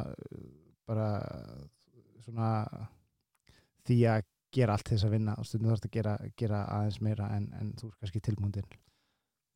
bara 0.89 1.09
svona 2.25 2.51
því 3.85 3.97
að 4.09 4.27
gera 4.53 4.73
allt 4.73 4.89
þess 4.89 5.05
að 5.05 5.13
vinna 5.13 5.35
og 5.37 5.45
stundum 5.45 5.69
þarfst 5.69 5.85
að 5.89 5.95
gera, 5.97 6.13
gera 6.37 6.63
aðeins 6.77 7.01
meira 7.05 7.27
en, 7.35 7.49
en 7.59 7.73
þú 7.77 7.91
er 7.91 7.97
kannski 7.99 8.21
tilmúndin 8.25 8.69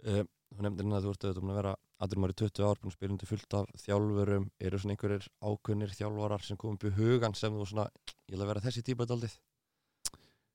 Uh, 0.03 0.25
þú 0.53 0.65
nefndir 0.65 0.85
hérna 0.85 0.99
að 0.99 1.07
þú 1.07 1.13
ert 1.13 1.25
auðvitað 1.25 1.43
búin 1.43 1.53
að 1.53 1.59
vera 1.59 1.73
aðrum 2.03 2.27
ári 2.27 2.37
20 2.43 2.67
ár, 2.67 2.79
búin 2.81 2.91
að 2.91 2.97
spila 2.97 3.15
undir 3.15 3.29
fullt 3.29 3.57
af 3.59 3.83
þjálfurum, 3.83 4.47
eru 4.59 4.79
svona 4.81 4.95
einhverjir 4.95 5.27
ákunnir 5.41 5.97
þjálfarar 5.97 6.45
sem 6.47 6.59
komum 6.59 6.77
upp 6.77 6.87
í 6.87 6.93
hugan 6.97 7.37
sem 7.37 7.57
þú 7.57 7.67
svona, 7.69 7.89
ég 8.27 8.35
ætla 8.35 8.47
að 8.47 8.53
vera 8.53 8.65
þessi 8.67 8.85
típa 8.85 9.09
daldið 9.09 9.37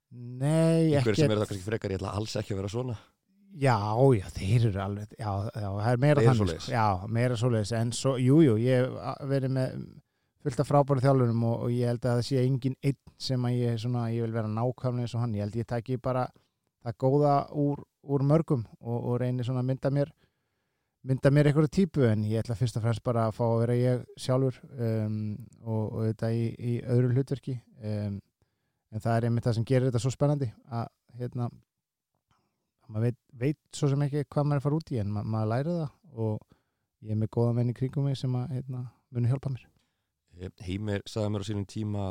Nei, 0.09 0.95
einhverjir 0.97 1.23
sem 1.23 1.33
eru 1.33 1.43
það 1.43 1.53
kannski 1.53 1.69
frekar, 1.69 1.95
ég 1.95 2.01
ætla 2.01 2.17
alls 2.17 2.37
ekki 2.41 2.55
að 2.55 2.63
vera 2.63 2.73
svona 2.73 2.99
Já, 3.57 3.79
já, 4.13 4.27
þeir 4.37 4.67
eru 4.69 4.81
alveg 4.83 5.15
já, 5.17 5.31
já, 5.57 5.69
það 5.73 5.89
er 5.91 6.03
meira 6.03 6.25
þannig. 6.27 6.67
Já, 6.69 6.85
meira 7.09 7.39
svoleiðis. 7.41 7.73
En 7.79 7.93
svo, 7.97 8.13
jú, 8.21 8.43
jú, 8.45 8.57
ég 8.61 8.91
verið 9.31 9.55
með 9.57 9.79
fullt 10.45 10.61
af 10.63 10.69
frábæri 10.69 11.05
þjálfurum 11.05 11.47
og, 11.49 11.55
og 11.65 11.73
ég 11.73 11.91
held 11.91 12.05
að 12.05 12.19
það 12.19 12.27
sé 12.29 12.43
engin 12.45 12.77
einn 12.85 12.99
sem 13.19 13.49
að 13.49 13.57
ég, 13.57 13.81
svona, 13.83 14.05
ég 14.15 14.27
vil 14.27 14.37
vera 14.37 14.53
nákvæmlega 14.53 15.07
eins 15.07 15.17
og 15.17 15.25
hann. 15.25 15.35
Ég 15.39 15.47
held 15.47 15.59
ég 15.59 15.69
taki 15.73 15.97
bara 16.03 16.27
það 16.85 16.99
góða 17.05 17.35
úr, 17.65 17.83
úr 18.09 18.25
mörgum 18.27 18.65
og, 18.81 18.99
og 18.99 19.21
reyni 19.23 19.47
svona 19.47 19.63
að 19.65 19.71
mynda 19.73 19.93
mér 19.95 20.13
mynda 21.09 21.31
mér 21.33 21.51
einhverju 21.51 21.71
típu 21.73 22.07
en 22.09 22.25
ég 22.27 22.43
ætla 22.43 22.57
fyrst 22.59 22.79
og 22.81 22.85
fremst 22.85 23.05
bara 23.07 23.29
að 23.29 23.37
fá 23.39 23.45
að 23.47 23.61
vera 23.63 23.79
ég 23.79 24.05
sjálfur 24.19 24.59
um, 24.75 25.21
og, 25.63 25.85
og 25.85 26.09
þetta 26.09 26.33
í, 26.35 26.45
í 26.59 26.75
öðru 26.83 27.15
hlutverki 27.15 27.59
um, 27.79 28.19
en 28.89 29.05
það 29.05 29.15
er 29.15 29.29
einmitt 29.29 29.47
það 29.47 29.59
sem 29.59 29.69
gerir 29.69 29.89
þetta 29.89 30.03
svo 30.03 30.13
spennandi 30.15 30.51
að 30.75 30.89
hérna 31.21 31.49
maður 32.89 33.09
veit, 33.09 33.19
veit 33.45 33.61
svo 33.77 33.91
sem 33.93 34.05
ekki 34.07 34.25
hvað 34.27 34.49
maður 34.49 34.57
er 34.57 34.63
að 34.63 34.67
fara 34.67 34.81
út 34.81 34.93
í 34.93 35.01
en 35.03 35.11
ma 35.13 35.25
maður 35.25 35.53
læri 35.53 35.75
það 35.79 36.23
og 36.25 36.39
ég 37.05 37.15
er 37.15 37.21
með 37.21 37.33
góða 37.37 37.57
menn 37.59 37.73
í 37.73 37.77
kringum 37.77 38.09
mig 38.09 38.19
sem 38.19 38.35
að 38.35 38.55
hérna, 38.57 38.87
muni 39.15 39.31
hjálpa 39.31 39.53
mér. 39.53 39.67
Eh, 40.39 40.51
Heimir 40.67 41.05
sagði 41.07 41.35
mér 41.35 41.45
á 41.45 41.49
sínum 41.49 41.67
tíma 41.69 42.07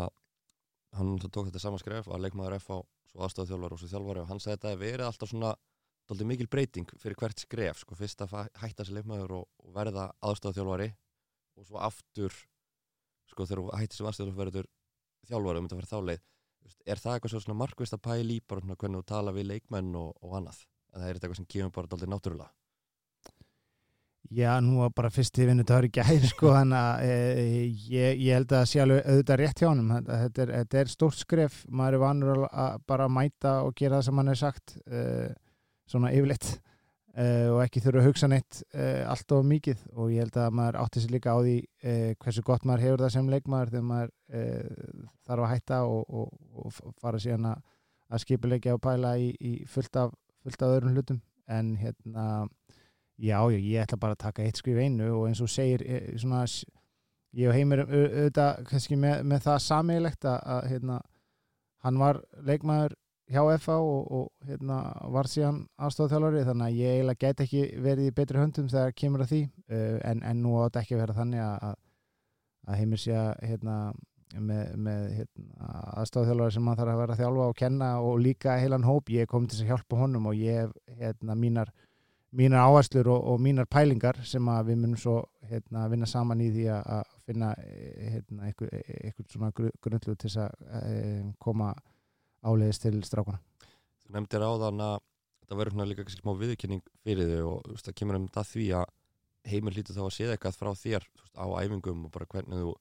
hann 0.98 1.18
tók 1.20 1.50
þetta 1.50 1.62
saman 1.62 1.82
skref 1.82 2.08
að 2.08 2.24
leikmaður 2.26 2.60
F 2.62 2.70
á 2.72 2.78
svo 3.12 3.26
aðstofþjálfari 3.26 3.76
og 3.76 3.82
svo 3.82 3.90
þjálfari 3.92 4.24
og 4.24 4.30
hann 4.32 4.42
sagði 4.44 4.56
þetta 4.56 4.72
að 4.72 4.84
verið 4.86 5.08
alltaf 5.08 5.32
svona 5.32 5.52
daldið 6.08 6.30
mikil 6.32 6.50
breyting 6.52 6.94
fyrir 7.02 7.18
hvert 7.20 7.44
skref 7.44 7.82
sko 7.84 7.98
fyrst 8.00 8.22
að 8.24 8.36
hætta 8.62 8.84
þessi 8.84 8.96
leikmaður 8.96 9.36
og, 9.42 9.50
og 9.64 9.74
verða 9.76 10.10
aðstofþjálfari 10.24 10.90
og 11.58 11.68
svo 11.68 11.82
aftur 11.84 12.36
sko 13.28 13.48
þegar 13.48 13.64
þú 13.64 13.80
hættir 13.82 14.00
sem 14.00 14.10
aðstofþjálfari 14.12 14.68
þjálfari 15.28 15.60
og 15.60 15.66
myndi 15.66 15.76
að 15.76 15.82
vera 15.82 15.92
þá 15.92 16.10
leið. 16.12 16.22
Þú 16.58 16.70
veist, 16.70 16.84
er 16.86 17.02
það 17.02 17.18
eitthvað 17.18 17.34
svo 17.34 17.42
svona 17.44 17.62
markvist 17.62 17.98
að 17.98 18.06
pæla 18.08 18.36
í 18.36 18.40
bara 18.48 18.64
hvernig 18.76 19.02
þú 19.02 19.08
tala 19.12 19.36
við 19.36 19.50
leikmenn 19.52 19.98
og, 20.00 20.14
og 20.24 20.38
annað? 20.40 20.62
Eða 20.94 21.10
er 21.10 21.18
þetta 21.18 21.28
eitthvað 21.28 21.42
sem 21.42 21.52
kemur 21.54 21.76
bara 21.76 21.92
daldið 21.92 22.14
náttúrulega? 22.14 22.54
Já, 24.28 24.58
nú 24.60 24.82
var 24.82 24.92
bara 24.92 25.12
fyrst 25.14 25.38
dagur 25.40 25.86
í 25.88 25.92
gæð 25.94 26.26
sko, 26.34 26.52
þannig 26.52 26.78
að 26.78 27.04
e, 27.08 27.60
ég, 27.88 28.18
ég 28.26 28.36
held 28.36 28.52
að 28.52 28.58
það 28.58 28.70
sé 28.72 28.82
alveg 28.84 29.06
auðvitað 29.06 29.40
rétt 29.42 29.62
hjá 29.62 29.68
honum. 29.70 29.94
Þetta, 30.10 30.48
er, 30.48 30.80
er 30.82 30.92
stórt 30.92 31.20
skref. 31.22 31.60
Maður 31.70 31.98
er 31.98 32.04
vanur 32.04 32.42
að 32.50 32.82
bara 32.92 33.08
mæta 33.08 33.54
og 33.64 33.76
gera 33.78 34.00
það 34.00 34.08
sem 34.10 34.22
hann 34.22 34.34
er 34.34 34.42
sagt. 34.42 34.76
E, 34.84 35.04
svona 35.88 36.12
yfirleitt 36.16 36.50
uh, 37.18 37.48
og 37.54 37.62
ekki 37.64 37.82
þurfa 37.84 38.02
að 38.04 38.10
hugsa 38.10 38.30
neitt 38.32 38.60
uh, 38.74 39.04
allt 39.12 39.34
of 39.36 39.48
mikið. 39.48 39.86
Og 39.96 40.12
ég 40.14 40.26
held 40.26 40.40
að 40.42 40.58
maður 40.60 40.80
átti 40.84 41.04
sér 41.04 41.16
líka 41.16 41.36
á 41.36 41.38
því 41.40 41.58
uh, 41.64 42.12
hversu 42.24 42.46
gott 42.46 42.68
maður 42.68 42.86
hefur 42.86 43.06
það 43.06 43.14
sem 43.16 43.32
leikmaður 43.34 43.74
þegar 43.76 43.90
maður 43.94 44.14
þarf 45.28 45.46
að 45.48 45.52
hætta 45.54 45.82
og, 45.88 46.16
og, 46.20 46.40
og 46.60 46.96
fara 47.02 47.22
síðan 47.24 47.52
að, 47.54 47.62
að 48.12 48.24
skipilegja 48.26 48.76
og 48.76 48.84
pæla 48.84 49.16
í, 49.20 49.30
í 49.40 49.54
fullt, 49.72 50.00
af, 50.04 50.16
fullt 50.44 50.66
af 50.68 50.78
öðrum 50.78 50.98
hlutum. 50.98 51.22
En 51.48 51.76
hérna 51.80 52.26
já, 53.16 53.40
já, 53.40 53.58
ég 53.58 53.86
ætla 53.86 54.00
bara 54.02 54.18
að 54.18 54.26
taka 54.26 54.44
eitt 54.44 54.60
skrif 54.60 54.78
einu 54.84 55.08
og 55.16 55.30
eins 55.30 55.40
og 55.42 55.50
segir 55.50 55.84
svona, 56.20 56.44
ég 57.38 57.50
og 57.50 57.56
Heimir 57.56 57.86
auðvitað 57.86 58.66
kannski 58.68 58.98
með, 59.00 59.24
með 59.32 59.46
það 59.48 59.64
sammeilegt 59.64 60.28
að, 60.28 60.40
að 60.58 60.68
hérna, 60.74 60.98
hann 61.86 62.02
var 62.02 62.22
leikmaður 62.46 62.98
hjá 63.32 63.42
FA 63.60 63.78
og, 63.84 64.12
og 64.12 64.48
hérna, 64.48 64.82
var 65.12 65.28
síðan 65.30 65.64
aðstofþjálfari 65.84 66.44
þannig 66.48 66.68
að 66.68 66.78
ég 66.80 66.98
eiginlega 66.98 67.24
get 67.26 67.42
ekki 67.44 67.64
verið 67.84 68.10
í 68.10 68.14
betri 68.16 68.40
höndum 68.42 68.70
þegar 68.72 68.94
kemur 68.96 69.24
að 69.26 69.34
því 69.34 69.42
uh, 69.48 69.98
en, 70.12 70.22
en 70.24 70.44
nú 70.44 70.54
átt 70.64 70.80
ekki 70.82 70.96
að 70.96 71.04
vera 71.04 71.18
þannig 71.18 71.44
að, 71.44 71.74
að 72.68 72.80
heimir 72.82 73.02
sé 73.04 73.18
að 73.18 73.34
hérna, 73.50 73.80
með, 74.36 74.64
með 74.88 75.04
hérna, 75.18 75.74
aðstofþjálfari 76.04 76.56
sem 76.56 76.70
hann 76.70 76.80
þarf 76.80 76.94
að 76.94 77.02
vera 77.02 77.18
að 77.18 77.24
þjálfa 77.24 77.50
og 77.52 77.60
kenna 77.64 77.90
og 78.04 78.22
líka 78.24 78.56
heilan 78.62 78.88
hóp, 78.88 79.12
ég 79.12 79.30
kom 79.32 79.50
til 79.50 79.62
að 79.64 79.74
hjálpa 79.74 80.00
honum 80.00 80.32
og 80.32 80.40
ég 80.40 80.64
hef 80.64 81.02
hérna, 81.02 81.36
mínar, 81.36 81.74
mínar 82.32 82.64
áherslur 82.68 83.12
og, 83.12 83.28
og 83.34 83.44
mínar 83.44 83.68
pælingar 83.72 84.24
sem 84.28 84.52
við 84.68 84.80
munum 84.80 85.00
svo 85.00 85.20
hérna, 85.52 85.88
vinna 85.92 86.08
saman 86.08 86.44
í 86.44 86.50
því 86.56 86.72
að 86.78 87.14
finna 87.28 87.52
hérna, 87.60 88.48
eitthvað, 88.48 88.74
eitthvað 89.04 89.32
svona 89.36 89.52
grundlu 89.56 90.16
til 90.16 90.34
að 90.40 90.68
eh, 90.80 91.24
koma 91.44 91.74
áleiðist 92.46 92.86
til 92.86 92.98
strákuna 93.06 93.40
Þú 94.04 94.16
nefndir 94.16 94.46
á 94.46 94.52
þann 94.64 94.84
að 94.86 94.98
það 95.48 95.62
verður 95.62 95.90
líka 95.90 96.08
smá 96.12 96.34
viðkynning 96.38 96.84
fyrir 97.04 97.32
þau 97.32 97.48
og 97.54 97.72
veist, 97.72 97.88
það 97.88 97.98
kemur 98.02 98.20
um 98.20 98.28
það 98.32 98.52
því 98.52 98.68
að 98.80 98.86
heimir 99.48 99.78
hlítið 99.78 99.98
þá 99.98 100.04
að 100.04 100.14
séð 100.18 100.34
eitthvað 100.34 100.60
frá 100.60 100.72
þér 100.76 101.08
veist, 101.08 101.34
á 101.40 101.46
æfingum 101.64 102.06
og 102.08 102.14
bara 102.14 102.28
hvernig 102.32 102.64
þú 102.64 102.74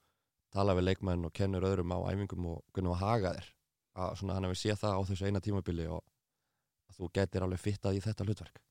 tala 0.56 0.76
við 0.76 0.88
leikmenn 0.90 1.26
og 1.28 1.34
kennur 1.36 1.66
öðrum 1.68 1.94
á 1.94 1.98
æfingum 2.10 2.46
og 2.52 2.62
hvernig 2.72 2.92
þú 2.92 3.00
haga 3.00 3.34
þér. 3.36 3.50
Að 3.96 4.14
svona 4.20 4.36
hann 4.36 4.46
hefur 4.46 4.60
séð 4.60 4.80
það 4.82 4.96
á 4.96 5.00
þessu 5.08 5.26
eina 5.28 5.42
tímabili 5.44 5.88
og 5.88 6.00
að 6.90 6.98
þú 6.98 7.10
getur 7.18 7.46
alveg 7.46 7.62
fittað 7.62 7.98
í 7.98 8.02
þetta 8.04 8.26
hlutverk. 8.26 8.62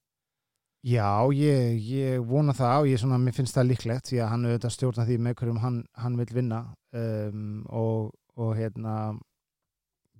Já, 0.86 1.26
ég, 1.34 1.80
ég 1.82 2.26
vona 2.30 2.54
það 2.54 2.84
og 2.84 2.90
ég 2.92 3.00
svona, 3.02 3.18
finnst 3.34 3.58
það 3.58 3.72
líklegt 3.72 4.12
því 4.12 4.20
að 4.22 4.32
hann 4.32 4.44
auðvitað 4.46 4.76
stjórna 4.76 5.06
því 5.08 5.16
með 5.26 5.38
hverjum 5.40 5.62
hann, 5.64 5.80
hann 5.98 6.20
vil 6.20 6.28
vinna 6.36 6.60
um, 6.94 7.48
og, 7.74 8.12
og 8.38 8.52
hérna 8.60 8.94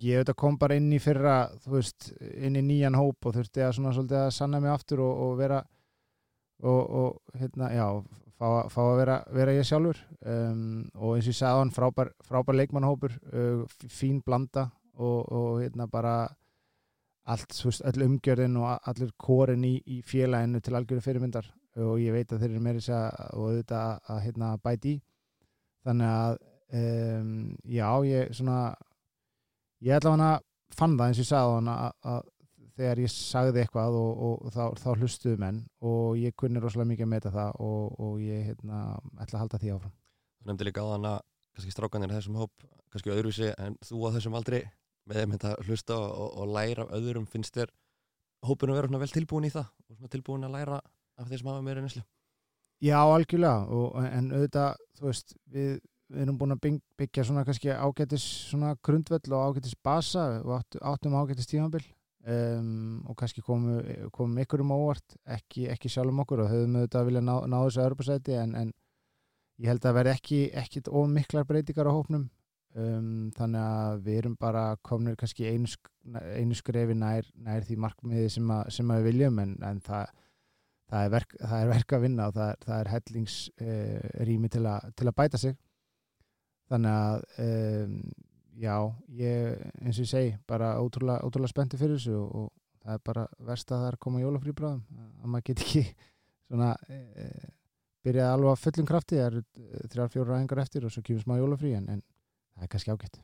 ég 0.06 0.20
auðvitað 0.20 0.38
kom 0.42 0.60
bara 0.62 0.78
inn 0.80 0.92
í 0.94 1.00
fyrra 1.02 1.38
þú 1.64 1.78
veist, 1.78 2.12
inn 2.22 2.60
í 2.60 2.66
nýjan 2.66 2.98
hóp 3.00 3.26
og 3.26 3.38
þurfti 3.38 3.64
að 3.66 3.74
svona 3.78 3.96
svolítið 3.96 4.22
að 4.22 4.36
sanna 4.38 4.62
mig 4.64 4.74
aftur 4.74 5.02
og, 5.06 5.24
og 5.26 5.34
vera 5.40 5.64
og, 6.64 6.82
og 6.82 7.40
hérna, 7.40 7.72
já 7.74 7.88
fá, 8.40 8.48
fá 8.72 8.82
að 8.84 8.98
vera, 9.02 9.18
vera 9.36 9.56
ég 9.56 9.68
sjálfur. 9.68 10.00
Um, 10.26 10.88
og 10.96 11.18
eins 11.18 11.28
og 11.28 11.34
ég 11.34 11.40
sagði 11.40 11.60
á 11.60 11.62
hann 11.62 11.76
frábær, 11.76 12.12
frábær 12.28 12.60
leikmannhópur, 12.60 13.20
uh, 13.34 13.78
fín 13.92 14.22
blanda 14.26 14.70
og, 14.96 15.20
og 15.26 15.62
hérna 15.64 15.88
bara 15.92 16.16
allt, 17.26 17.56
þú 17.58 17.72
veist, 17.72 17.86
öll 17.90 18.06
umgjörðin 18.06 18.58
og 18.62 18.90
allir 18.92 19.14
kórin 19.22 19.66
í, 19.66 19.78
í 19.90 20.02
félaginu 20.06 20.62
til 20.62 20.76
algjörðu 20.78 21.06
fyrirmyndar. 21.08 21.52
Og 21.82 21.98
ég 22.00 22.16
veit 22.16 22.32
að 22.32 22.46
þeir 22.46 22.54
eru 22.56 22.82
að, 22.96 23.08
og 23.36 23.48
auðvitað 23.50 23.80
að, 23.82 23.96
að 24.14 24.20
hérna 24.28 24.52
bæti 24.64 24.94
í. 24.94 25.00
Þannig 25.86 26.12
að 26.12 26.38
um, 26.80 27.34
já, 27.68 27.90
ég 28.08 28.36
svona 28.38 28.60
ég 29.84 29.98
ætla 29.98 30.16
hann 30.16 30.26
að 30.26 30.40
fann 30.76 30.96
það 31.00 31.12
eins 31.12 31.20
og 31.20 31.26
ég 31.26 31.30
sagði 31.30 31.58
hann 31.58 31.70
að, 31.74 31.92
að 32.14 32.32
þegar 32.76 33.02
ég 33.04 33.12
sagði 33.12 33.62
eitthvað 33.64 34.00
og, 34.00 34.24
og, 34.28 34.34
og 34.46 34.56
þá, 34.56 34.64
þá 34.82 34.90
hlustuðu 35.00 35.42
menn 35.42 35.62
og 35.92 36.18
ég 36.20 36.36
kunni 36.40 36.64
rosalega 36.64 36.92
mikið 36.92 37.08
að 37.08 37.14
meta 37.14 37.32
það 37.36 37.62
og, 37.68 38.00
og 38.08 38.18
ég 38.24 38.50
hérna, 38.50 38.82
ætla 39.16 39.38
að 39.38 39.44
halda 39.46 39.62
því 39.62 39.76
áfram. 39.76 39.96
Þú 40.40 40.50
nefndi 40.50 40.68
líka 40.68 40.84
á 40.84 40.88
þann 40.92 41.10
að 41.12 41.20
kannski 41.56 41.76
strákanir 41.76 42.16
þessum 42.16 42.42
hóp, 42.42 42.66
kannski 42.92 43.14
öðruvísi 43.16 43.54
en 43.64 43.78
þú 43.86 44.02
á 44.04 44.10
þessum 44.18 44.36
aldrei 44.36 44.60
með 45.06 45.22
þeim 45.22 45.38
að 45.38 45.64
hlusta 45.70 45.96
og 45.96 46.52
læra 46.52 46.86
af 46.88 46.96
öðrum 46.98 47.28
finnst 47.30 47.56
þér 47.56 47.72
hópinu 48.46 48.76
vera 48.76 49.00
vel 49.02 49.12
tilbúin 49.14 49.48
í 49.48 49.54
það 49.54 49.70
og 49.96 50.12
tilbúin 50.12 50.46
að 50.48 50.58
læra 50.58 50.80
af 51.16 51.30
þeir 51.30 51.42
sem 51.42 51.50
hafa 51.50 51.66
meira 51.66 51.84
neslu 51.84 52.04
Já, 52.84 53.00
algjörlega 53.00 54.10
en 54.12 54.32
auðvitað, 54.34 54.82
þú 54.98 55.06
veist, 55.08 55.36
við 55.48 55.78
við 56.14 56.26
erum 56.26 56.38
búin 56.40 56.56
að 56.56 56.80
byggja 57.00 57.26
svona 57.26 57.44
kannski 57.48 57.72
ágætis 57.74 58.26
svona 58.52 58.76
grundvöll 58.86 59.34
og 59.34 59.56
ágætis 59.56 59.76
basa 59.84 60.26
og 60.44 60.60
átt, 60.60 60.78
áttum 60.82 61.18
ágætis 61.18 61.50
tímanbill 61.50 61.86
um, 62.30 63.02
og 63.10 63.18
kannski 63.18 63.42
komum, 63.46 63.82
komum 64.14 64.42
ykkur 64.44 64.64
um 64.66 64.74
óvart, 64.76 65.18
ekki, 65.26 65.68
ekki 65.74 65.92
sjálfum 65.92 66.24
okkur 66.26 66.46
og 66.46 66.52
höfum 66.54 66.80
auðvitað 66.80 67.02
að 67.02 67.12
vilja 67.12 67.26
ná, 67.26 67.36
ná 67.50 67.58
þessu 67.64 67.84
örbursæti 67.86 68.38
en, 68.38 68.56
en 68.62 68.74
ég 69.62 69.72
held 69.72 69.86
að 69.86 69.98
verði 70.00 70.16
ekki 70.16 70.42
ekkit 70.64 70.92
of 70.92 71.08
miklar 71.12 71.48
breytingar 71.48 71.90
á 71.90 71.96
hópnum. 71.96 72.30
Um, 72.76 73.30
þannig 73.38 73.62
að 73.64 74.02
við 74.04 74.18
erum 74.20 74.34
bara 74.36 74.64
komin 74.84 75.16
kannski 75.16 75.48
einu, 75.48 75.70
einu 76.36 76.58
skrefi 76.60 76.98
nær, 77.00 77.24
nær 77.40 77.64
því 77.64 77.78
markmiði 77.80 78.34
sem, 78.34 78.50
a, 78.52 78.66
sem 78.68 78.90
að 78.92 79.00
við 79.00 79.14
viljum 79.14 79.40
en, 79.46 79.58
en 79.64 79.82
það 79.84 80.12
Það 80.86 81.02
er, 81.02 81.08
verk, 81.10 81.32
það 81.42 81.62
er 81.64 81.70
verk 81.72 81.94
að 81.96 82.04
vinna 82.04 82.26
og 82.30 82.34
það 82.36 82.50
er, 82.52 82.58
það 82.62 82.76
er 82.76 82.90
hellingsrými 82.94 84.50
eh, 84.50 84.52
til, 84.54 84.68
til 85.00 85.08
að 85.10 85.16
bæta 85.18 85.40
sig 85.42 85.56
þannig 86.72 86.96
að 87.00 87.26
um, 87.46 87.98
já, 88.60 88.76
ég 89.20 89.66
eins 89.82 90.00
og 90.00 90.06
ég 90.06 90.12
segi, 90.12 90.36
bara 90.48 90.76
ótrúlega, 90.82 91.26
ótrúlega 91.28 91.52
spennti 91.52 91.80
fyrir 91.80 92.00
þessu 92.00 92.16
og, 92.20 92.36
og 92.40 92.86
það 92.86 92.98
er 92.98 93.04
bara 93.10 93.26
verst 93.50 93.72
að 93.72 93.84
það 93.84 93.92
er 93.92 94.00
koma 94.06 94.24
jólafrí 94.24 94.56
bráðum 94.56 94.84
að 95.22 95.30
maður 95.34 95.48
get 95.50 95.64
ekki 95.66 95.84
svona 96.48 96.72
e, 96.90 97.00
e, 97.26 97.28
byrjað 98.06 98.34
alveg 98.34 98.54
að 98.54 98.64
fullum 98.64 98.90
krafti 98.90 99.20
það 99.20 99.28
eru 99.30 99.44
e, 99.44 99.84
þrjár, 99.94 100.12
fjóra 100.14 100.32
ræðingar 100.34 100.64
eftir 100.66 100.86
og 100.86 100.94
svo 100.94 101.06
kemur 101.06 101.26
smá 101.26 101.38
jólafrí 101.40 101.74
en, 101.78 101.90
en 101.96 102.04
það 102.56 102.68
er 102.68 102.74
kannski 102.76 102.94
ágætt. 102.94 103.22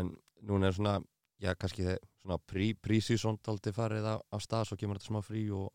En 0.00 0.10
núna 0.44 0.68
er 0.68 0.76
svona, 0.76 0.96
já 1.42 1.54
kannski 1.54 1.86
svona 2.24 2.40
prísísond 2.82 3.40
prí 3.44 3.74
farið 3.76 4.10
af, 4.10 4.24
af 4.34 4.42
stað, 4.42 4.68
svo 4.68 4.80
kemur 4.80 4.98
þetta 4.98 5.12
smá 5.12 5.22
frí 5.24 5.46
og, 5.54 5.70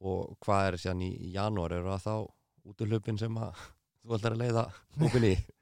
og 0.00 0.36
hvað 0.44 0.68
er 0.68 0.78
þessi 0.78 0.92
hann 0.92 1.02
í, 1.04 1.10
í 1.28 1.32
janúar, 1.34 1.74
eru 1.76 1.90
það 1.92 2.06
þá 2.06 2.14
út 2.70 2.84
af 2.84 2.92
hlupin 2.92 3.18
sem 3.18 3.42
að 3.42 3.66
þú 4.02 4.16
ætlar 4.18 4.38
að 4.38 4.44
leiða 4.46 4.68
hópinni 5.00 5.34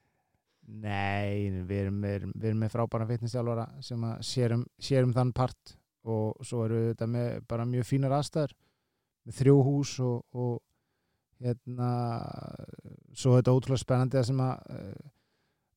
Nei, 0.71 1.51
við 1.67 1.77
erum, 1.85 2.01
við 2.05 2.17
erum, 2.17 2.33
við 2.37 2.49
erum 2.51 2.65
með 2.65 2.73
frábæra 2.75 3.07
fitnessjálfara 3.09 3.67
sem 3.85 4.05
sérum, 4.23 4.65
sérum 4.79 5.15
þann 5.17 5.33
part 5.35 5.77
og 6.09 6.41
svo 6.47 6.65
eru 6.65 6.83
þetta 6.91 7.09
með 7.11 7.31
bara 7.51 7.69
mjög 7.69 7.89
fínar 7.89 8.15
aðstæður 8.17 8.55
með 9.27 9.39
þrjú 9.41 9.57
hús 9.67 9.95
og, 10.05 10.21
og 10.33 10.61
hérna 11.41 11.91
svo 13.17 13.35
er 13.35 13.43
þetta 13.43 13.57
ótrúlega 13.57 13.83
spennandi 13.83 14.21
að 14.21 14.29
sem 14.31 14.43
að 14.45 14.71
uh, 14.77 15.11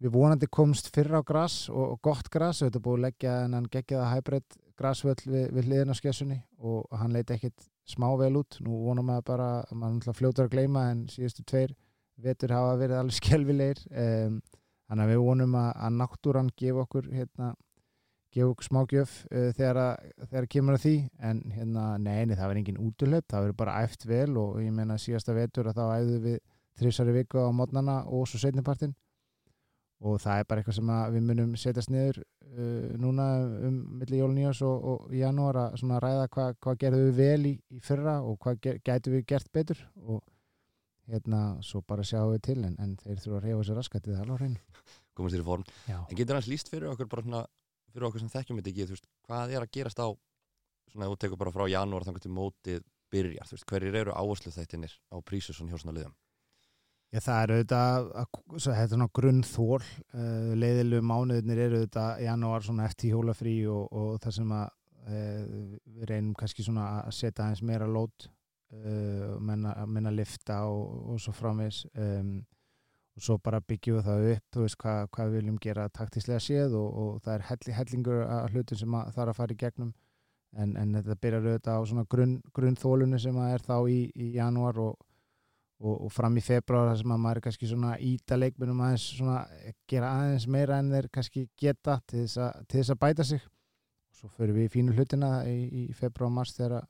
við 0.03 0.13
vonandi 0.13 0.49
komst 0.51 0.89
fyrra 0.95 1.23
á 1.23 1.27
græs 1.27 1.57
og, 1.71 1.95
og 1.95 2.01
gott 2.03 2.29
græs 2.31 2.61
við 2.61 2.71
þetta 2.71 2.83
búið 2.87 2.99
að 2.99 3.05
leggja 3.07 3.35
en 3.43 3.57
hann 3.57 3.69
geggiða 3.71 4.09
hæbreytt 4.11 4.57
græsvöld 4.79 5.23
við, 5.27 5.45
við 5.53 5.69
hliðin 5.69 5.93
á 5.93 5.95
skessunni 5.99 6.39
og 6.59 6.97
hann 6.99 7.13
leiti 7.15 7.37
ekkit 7.37 7.69
smá 7.87 8.07
vel 8.19 8.33
út. 8.39 8.57
Nú 8.63 8.83
vonum 8.87 9.11
við 9.11 9.23
bara 9.27 9.49
að 9.61 9.79
maður 9.79 10.17
fljótar 10.17 10.49
að 10.49 10.55
gleyma 10.55 10.89
en 10.91 11.05
síðustu 11.11 11.45
tveir 11.47 11.75
vetur 12.23 12.53
hafa 12.55 12.75
verið 12.79 12.99
alveg 12.99 13.19
skjálfilegir 13.19 13.83
um, 13.91 14.41
þannig 14.93 15.07
að 15.07 15.13
við 15.15 15.21
vonum 15.25 15.55
að, 15.57 15.69
að 15.73 15.93
náttúran 15.97 16.49
gefa 16.61 16.83
okkur 16.83 17.07
hérna, 17.09 17.47
gefa 18.33 18.49
okkur 18.51 18.67
smágjöf 18.67 19.13
uh, 19.25 19.47
þegar, 19.57 19.79
að, 19.81 20.11
þegar 20.29 20.49
kemur 20.55 20.77
að 20.77 20.83
því. 20.83 20.95
En 21.29 21.39
hérna, 21.55 21.85
neini, 21.97 22.37
það 22.37 22.51
verður 22.51 22.59
engin 22.61 22.81
útlöp 22.83 23.25
það 23.33 23.47
verður 23.47 23.61
bara 23.63 23.77
æft 23.81 24.05
vel 24.05 24.35
og 24.37 24.59
ég 24.61 24.75
menna 24.75 24.99
síðasta 25.01 25.33
vetur 25.33 25.71
að 25.71 25.79
þá 25.79 25.85
æfðu 25.97 26.19
við 26.27 26.37
þrísari 26.77 27.15
viku 27.17 27.41
á 27.41 27.49
mótnana 27.53 28.03
og 28.05 28.29
svo 28.29 28.41
setnipartin 28.41 28.93
og 30.03 30.19
það 30.21 30.39
er 30.41 30.47
bara 30.49 30.61
eitthvað 30.61 30.77
sem 30.77 30.93
við 31.15 31.25
munum 31.29 31.51
setjast 31.57 31.91
niður 31.93 32.19
uh, 32.21 32.93
núna 32.99 33.27
um 33.65 33.79
milli 34.01 34.19
jóluníos 34.19 34.61
og, 34.67 34.87
og 34.93 35.13
janúar 35.15 35.59
að 35.63 35.97
ræða 36.03 36.29
hvað 36.33 36.57
hva 36.65 36.75
gerðum 36.81 37.09
við 37.09 37.19
vel 37.21 37.49
í, 37.49 37.53
í 37.73 37.81
fyrra 37.81 38.19
og 38.21 38.37
hvað 38.43 38.77
gætu 38.85 39.13
við 39.15 39.25
gert 39.33 39.49
betur. 39.55 39.81
Og 40.05 40.21
hérna, 41.11 41.41
svo 41.65 41.81
bara 41.87 42.05
sjáum 42.07 42.31
við 42.33 42.43
til 42.47 42.59
en, 42.63 42.77
en 42.79 42.95
þeir 43.01 43.19
þurfa 43.23 43.39
að 43.39 43.47
reyfa 43.47 43.67
sér 43.67 43.79
raskættið 43.79 44.21
alveg 44.23 44.41
hreinu. 44.41 44.61
Komast 45.17 45.35
þér 45.35 45.43
í 45.43 45.47
form. 45.49 45.65
Já. 45.89 45.97
En 45.99 46.19
getur 46.19 46.39
hans 46.39 46.49
líst 46.49 46.71
fyrir 46.71 46.89
okkur 46.93 47.09
bara 47.11 47.25
svona, 47.25 47.43
fyrir 47.91 48.07
okkur 48.09 48.23
sem 48.23 48.33
þekkjum 48.33 48.59
þetta 48.61 48.73
ekki, 48.73 48.87
þú 48.89 48.97
veist, 48.97 49.09
hvað 49.27 49.55
er 49.55 49.65
að 49.65 49.73
gerast 49.77 50.01
á, 50.01 50.07
svona, 50.93 51.09
þú 51.11 51.19
tekur 51.21 51.41
bara 51.43 51.53
frá 51.55 51.65
janúar 51.69 52.07
þannig 52.07 52.25
til 52.25 52.33
mótið 52.33 52.83
byrjar, 53.13 53.49
þú 53.49 53.57
veist, 53.57 53.69
hverjir 53.69 53.99
eru 54.01 54.15
áherslu 54.17 54.53
þættinir 54.55 54.95
á 55.13 55.15
prísusson 55.25 55.69
hjá 55.69 55.77
svona 55.77 55.97
liðum? 55.99 56.15
Já, 57.13 57.19
það 57.21 57.43
eru 57.43 57.57
auðvitað, 57.59 58.07
þetta 58.63 58.87
svona 58.95 59.09
grunnþól, 59.19 59.81
uh, 60.17 60.53
leiðilu 60.57 61.01
mánuðinir 61.05 61.59
eru 61.67 61.81
auðvitað 61.83 62.23
janúar 62.25 62.65
svona 62.65 62.87
eftir 62.89 63.13
hjólafrí 63.13 63.53
og, 63.69 63.83
og 63.93 64.15
það 64.23 64.37
sem 64.39 64.55
að 64.57 64.71
uh, 65.11 65.43
við 65.93 66.07
reynum 66.09 66.33
kannski 66.39 66.65
svona 66.65 66.87
að 67.03 67.13
setja 67.19 67.45
aðeins 67.45 67.61
meira 67.69 67.85
lót 67.85 68.25
uh, 68.25 69.32
menna, 69.53 69.77
menna 69.85 70.11
lifta 70.13 70.63
og, 70.69 71.13
og 71.13 71.21
svo 71.21 71.35
framvegs 71.37 71.85
um, 71.93 72.41
og 73.13 73.21
svo 73.21 73.37
bara 73.37 73.61
byggjum 73.61 73.99
við 73.99 74.07
það 74.07 74.27
upp 74.31 74.55
þú 74.55 74.65
veist 74.65 74.79
hvað, 74.81 75.01
hvað 75.13 75.29
við 75.29 75.39
viljum 75.39 75.57
gera 75.61 75.89
taktíslega 75.93 76.41
séð 76.41 76.77
og, 76.79 76.89
og 77.03 77.21
það 77.25 77.35
er 77.35 77.45
helli, 77.49 77.75
hellingur 77.77 78.21
að 78.25 78.55
hlutum 78.55 78.79
sem 78.79 78.97
að 78.97 79.11
það 79.13 79.23
er 79.23 79.31
að 79.31 79.39
fara 79.39 79.53
í 79.55 79.59
gegnum. 79.63 79.93
En, 80.53 80.75
en 80.77 80.93
þetta 80.99 81.17
byrjar 81.21 81.47
auðvitað 81.47 81.79
á 81.81 81.89
svona 81.89 82.05
grunn, 82.09 82.35
grunnþólunu 82.53 83.19
sem 83.21 83.37
að 83.41 83.55
er 83.55 83.63
þá 83.65 83.75
í, 83.89 83.99
í 84.13 84.27
janúar 84.35 84.79
og, 84.83 85.05
og, 85.81 86.09
fram 86.13 86.37
í 86.37 86.43
februar 86.45 86.91
þar 86.91 86.99
sem 87.01 87.13
að 87.15 87.23
maður 87.23 87.39
er 87.39 87.45
kannski 87.47 87.69
svona 87.69 87.93
íta 87.97 88.37
leikmennum 88.37 88.83
aðeins 88.85 89.07
svona 89.17 89.39
gera 89.89 90.11
aðeins 90.19 90.45
meira 90.53 90.77
en 90.81 90.91
þeir 90.93 91.09
kannski 91.17 91.47
geta 91.57 91.97
til 92.05 92.21
þess 92.21 92.41
að, 92.45 92.61
til 92.69 92.79
þess 92.79 92.93
að 92.93 93.01
bæta 93.05 93.27
sig. 93.29 93.47
Og 94.13 94.19
svo 94.19 94.29
förum 94.37 94.59
við 94.59 94.69
í 94.69 94.73
fínu 94.75 94.97
hlutina 94.97 95.31
í, 95.49 95.57
í 95.83 95.83
februar 95.97 96.29
og 96.29 96.37
mars 96.37 96.53
þegar, 96.57 96.85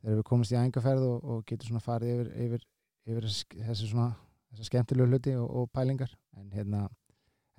þegar 0.00 0.18
við 0.20 0.26
komumst 0.30 0.54
í 0.54 0.58
æfingarferð 0.58 1.06
og, 1.06 1.28
og 1.34 1.44
getum 1.48 1.70
svona 1.70 1.84
farið 1.84 2.12
yfir, 2.14 2.32
yfir, 2.46 2.66
yfir 3.10 3.28
þessi 3.28 3.90
svona 3.90 4.10
þessi 4.50 4.70
skemmtilegu 4.70 5.10
hluti 5.10 5.36
og, 5.38 5.46
og 5.46 5.70
pælingar. 5.74 6.12
En 6.38 6.50
hérna 6.54 6.88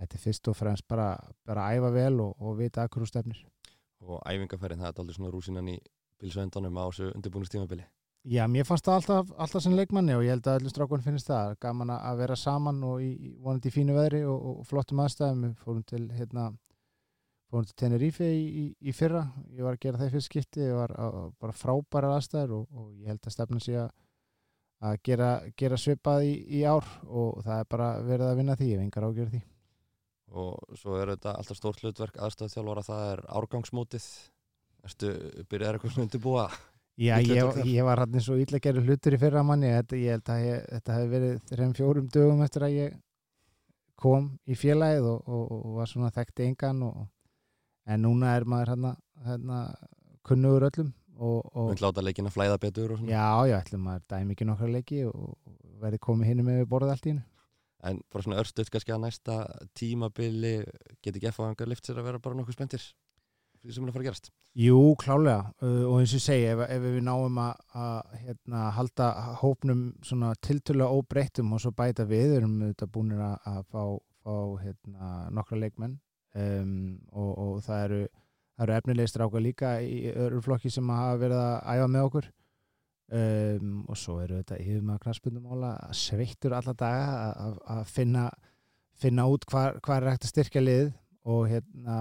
þetta 0.01 0.17
er 0.17 0.25
fyrst 0.25 0.51
og 0.51 0.57
fremst 0.57 0.87
bara, 0.89 1.13
bara 1.47 1.69
að 1.69 1.79
æfa 1.79 1.95
vel 1.95 2.19
og, 2.25 2.35
og 2.41 2.59
vita 2.59 2.83
að 2.83 2.93
hverju 2.95 3.09
stefnir. 3.11 3.41
Og 4.01 4.21
æfingarferðin, 4.25 4.81
það 4.81 4.93
er 4.93 5.03
aldrei 5.03 5.17
svona 5.17 5.33
rúsinan 5.33 5.71
í 5.71 5.79
bilsvendunum 6.21 6.79
á 6.81 6.85
þessu 6.89 7.11
undirbúinustímabili 7.15 7.85
Já, 8.21 8.43
mér 8.45 8.67
fannst 8.69 8.85
það 8.85 8.97
alltaf, 8.99 9.29
alltaf 9.41 9.63
sem 9.63 9.73
leikmanni 9.73 10.13
og 10.13 10.21
ég 10.21 10.35
held 10.35 10.45
að 10.45 10.59
öllum 10.59 10.69
strákun 10.69 11.01
finnst 11.01 11.29
það. 11.31 11.55
Gaman 11.63 11.89
að 11.95 12.19
vera 12.19 12.35
saman 12.37 12.83
og 12.85 12.99
í, 13.01 13.31
vonandi 13.41 13.71
í 13.71 13.73
fínu 13.73 13.95
veðri 13.95 14.19
og, 14.29 14.43
og 14.51 14.67
flottum 14.69 15.01
aðstæðum. 15.01 15.47
Við 15.47 15.63
fórum 15.63 15.85
til 15.89 16.03
hérna 16.13 16.43
fórum 17.51 17.67
til 17.67 17.77
Tenerife 17.77 18.27
í, 18.27 18.43
í, 18.63 18.65
í 18.87 18.93
fyrra. 18.95 19.25
Ég 19.53 19.65
var 19.67 19.75
að 19.75 19.83
gera 19.83 20.01
það 20.01 20.09
í 20.09 20.15
fyrst 20.15 20.31
skipti. 20.31 20.63
Ég 20.65 20.77
var 20.77 20.95
að, 20.95 21.19
bara 21.41 21.55
frábæra 21.55 22.15
aðstæður 22.15 22.55
og, 22.61 22.65
og 22.71 22.93
ég 22.95 23.11
held 23.11 23.27
að 23.27 23.35
stefna 23.35 23.61
sig 23.63 23.79
að 23.81 23.91
að 24.81 24.97
gera, 25.05 25.29
gera 25.57 25.77
svipað 25.77 26.25
í, 26.25 26.33
í 26.57 26.63
ár 26.65 26.87
og 27.05 27.41
það 27.45 27.59
er 27.59 27.67
bara 27.69 27.89
verið 28.05 28.27
að 28.27 28.39
vinna 28.39 28.57
því. 28.57 28.69
Ef 28.75 28.83
engar 28.85 29.07
ágjör 29.07 29.31
því. 29.33 29.41
Og 30.41 30.77
svo 30.79 30.97
er 30.97 31.13
þetta 31.13 31.35
alltaf 31.37 31.59
stórt 31.59 31.83
hlutverk. 31.83 32.17
Aðstöð 32.23 32.55
þjálfara, 32.55 32.85
það 32.87 33.05
er 33.11 33.23
árgangsmótið. 33.39 34.09
Erstu 34.87 35.13
byrjaðið 35.51 35.77
eitthvað 35.77 35.95
svona 35.95 36.07
undirbúa? 36.07 36.49
Já, 37.01 37.15
ég, 37.23 37.61
ég 37.69 37.85
var 37.85 38.01
hann 38.03 38.17
eins 38.17 38.27
og 38.29 38.41
illa 38.41 38.59
gerur 38.61 38.85
hlutur 38.87 39.15
í 39.15 39.21
fyrra 39.21 39.43
manni. 39.45 39.69
Þetta, 39.73 40.01
ég 40.01 40.17
held 40.17 40.33
að 40.33 40.43
ég, 40.45 40.65
þetta 40.73 40.97
hefði 40.97 41.11
verið 41.13 41.39
þrejum 41.51 41.77
fjórum 41.77 42.11
dögum 42.13 42.43
eftir 42.45 42.65
að 42.65 42.75
ég 42.77 42.99
kom 44.01 44.27
í 44.49 44.57
félagið 44.57 45.07
og, 45.11 45.29
og, 45.29 45.51
og 45.57 45.77
var 45.77 45.89
svona 45.91 46.11
þekkt 46.13 46.43
engan 46.47 46.83
en 47.91 48.05
núna 48.05 48.35
er 48.37 48.47
maður 48.49 48.73
hérna, 48.73 48.93
hérna 49.27 49.61
kunnugur 50.27 50.69
öllum 50.71 50.91
Þú 51.21 51.67
ætla 51.69 51.91
átta 51.91 52.01
leikin 52.01 52.25
að 52.25 52.33
flæða 52.33 52.61
betur 52.63 52.95
Já, 53.05 53.45
já, 53.45 53.59
ætlum 53.59 53.91
að 53.91 54.07
dæmi 54.09 54.33
ekki 54.33 54.47
nokkra 54.49 54.71
leiki 54.71 55.03
og 55.05 55.35
verði 55.81 55.99
komið 56.01 56.31
hinn 56.31 56.45
með 56.47 56.63
borðið 56.71 56.95
allt 56.95 57.05
í 57.05 57.13
hennu 57.13 57.27
En 57.85 58.01
bara 58.13 58.25
svona 58.25 58.41
örstuðt 58.41 58.71
kannski 58.73 58.93
að 58.93 59.03
næsta 59.05 59.37
tímabili 59.77 60.55
geti 61.01 61.17
ekki 61.17 61.29
eftir 61.29 61.63
að 61.65 61.71
lift 61.71 61.85
sér 61.85 62.01
að 62.01 62.09
vera 62.09 62.21
bara 62.21 62.37
nokkuð 62.37 62.57
spendir 62.57 62.83
því 63.61 63.75
sem 63.75 63.85
er 63.85 63.91
að 63.91 63.95
fara 63.95 64.03
að 64.03 64.07
gerast? 64.09 64.29
Jú, 64.57 64.77
klálega. 64.99 65.51
Uh, 65.61 65.83
og 65.87 65.99
eins 66.01 66.13
og 66.17 66.23
segi, 66.23 66.47
ef, 66.51 66.61
ef 66.65 66.85
við 66.85 67.03
náum 67.05 67.39
að, 67.41 67.65
að 67.77 68.15
hérna, 68.23 68.61
halda 68.77 69.09
hópnum 69.41 69.83
svona 70.05 70.31
tiltölulega 70.43 70.97
óbreyttum 70.97 71.53
og 71.55 71.61
svo 71.63 71.73
bæta 71.77 72.07
við, 72.09 72.31
við 72.31 72.37
erum 72.39 72.55
auðvitað 72.63 72.93
búin 72.95 73.13
að, 73.17 73.35
að 73.51 73.61
fá, 73.69 73.83
fá 74.25 74.35
hérna, 74.63 75.11
nokkra 75.37 75.61
leikmenn 75.61 75.99
um, 76.35 76.75
og, 77.11 77.31
og 77.31 77.63
það 77.65 77.85
eru 77.87 78.01
eru 78.61 78.75
efnilegir 78.75 79.09
strákar 79.09 79.43
líka 79.43 79.73
í 79.81 80.11
öðru 80.11 80.41
flokki 80.45 80.71
sem 80.73 80.89
hafa 80.93 81.19
verið 81.21 81.41
að 81.41 81.57
æfa 81.73 81.89
með 81.91 82.07
okkur. 82.09 82.29
Um, 83.11 83.71
og 83.91 83.97
svo 83.99 84.21
eru 84.23 84.37
þetta 84.39 84.57
yfir 84.63 84.83
maður 84.87 85.01
knarspundumóla 85.03 85.71
sveittur 85.97 86.53
alla 86.55 86.73
daga 86.79 87.31
að 87.73 87.81
finna, 87.91 88.29
finna 89.01 89.25
út 89.27 89.43
hvað 89.49 89.95
er 89.97 90.07
hægt 90.13 90.27
að 90.27 90.31
styrkja 90.31 90.63
lið 90.63 90.93
og 91.27 91.41
hérna 91.51 91.97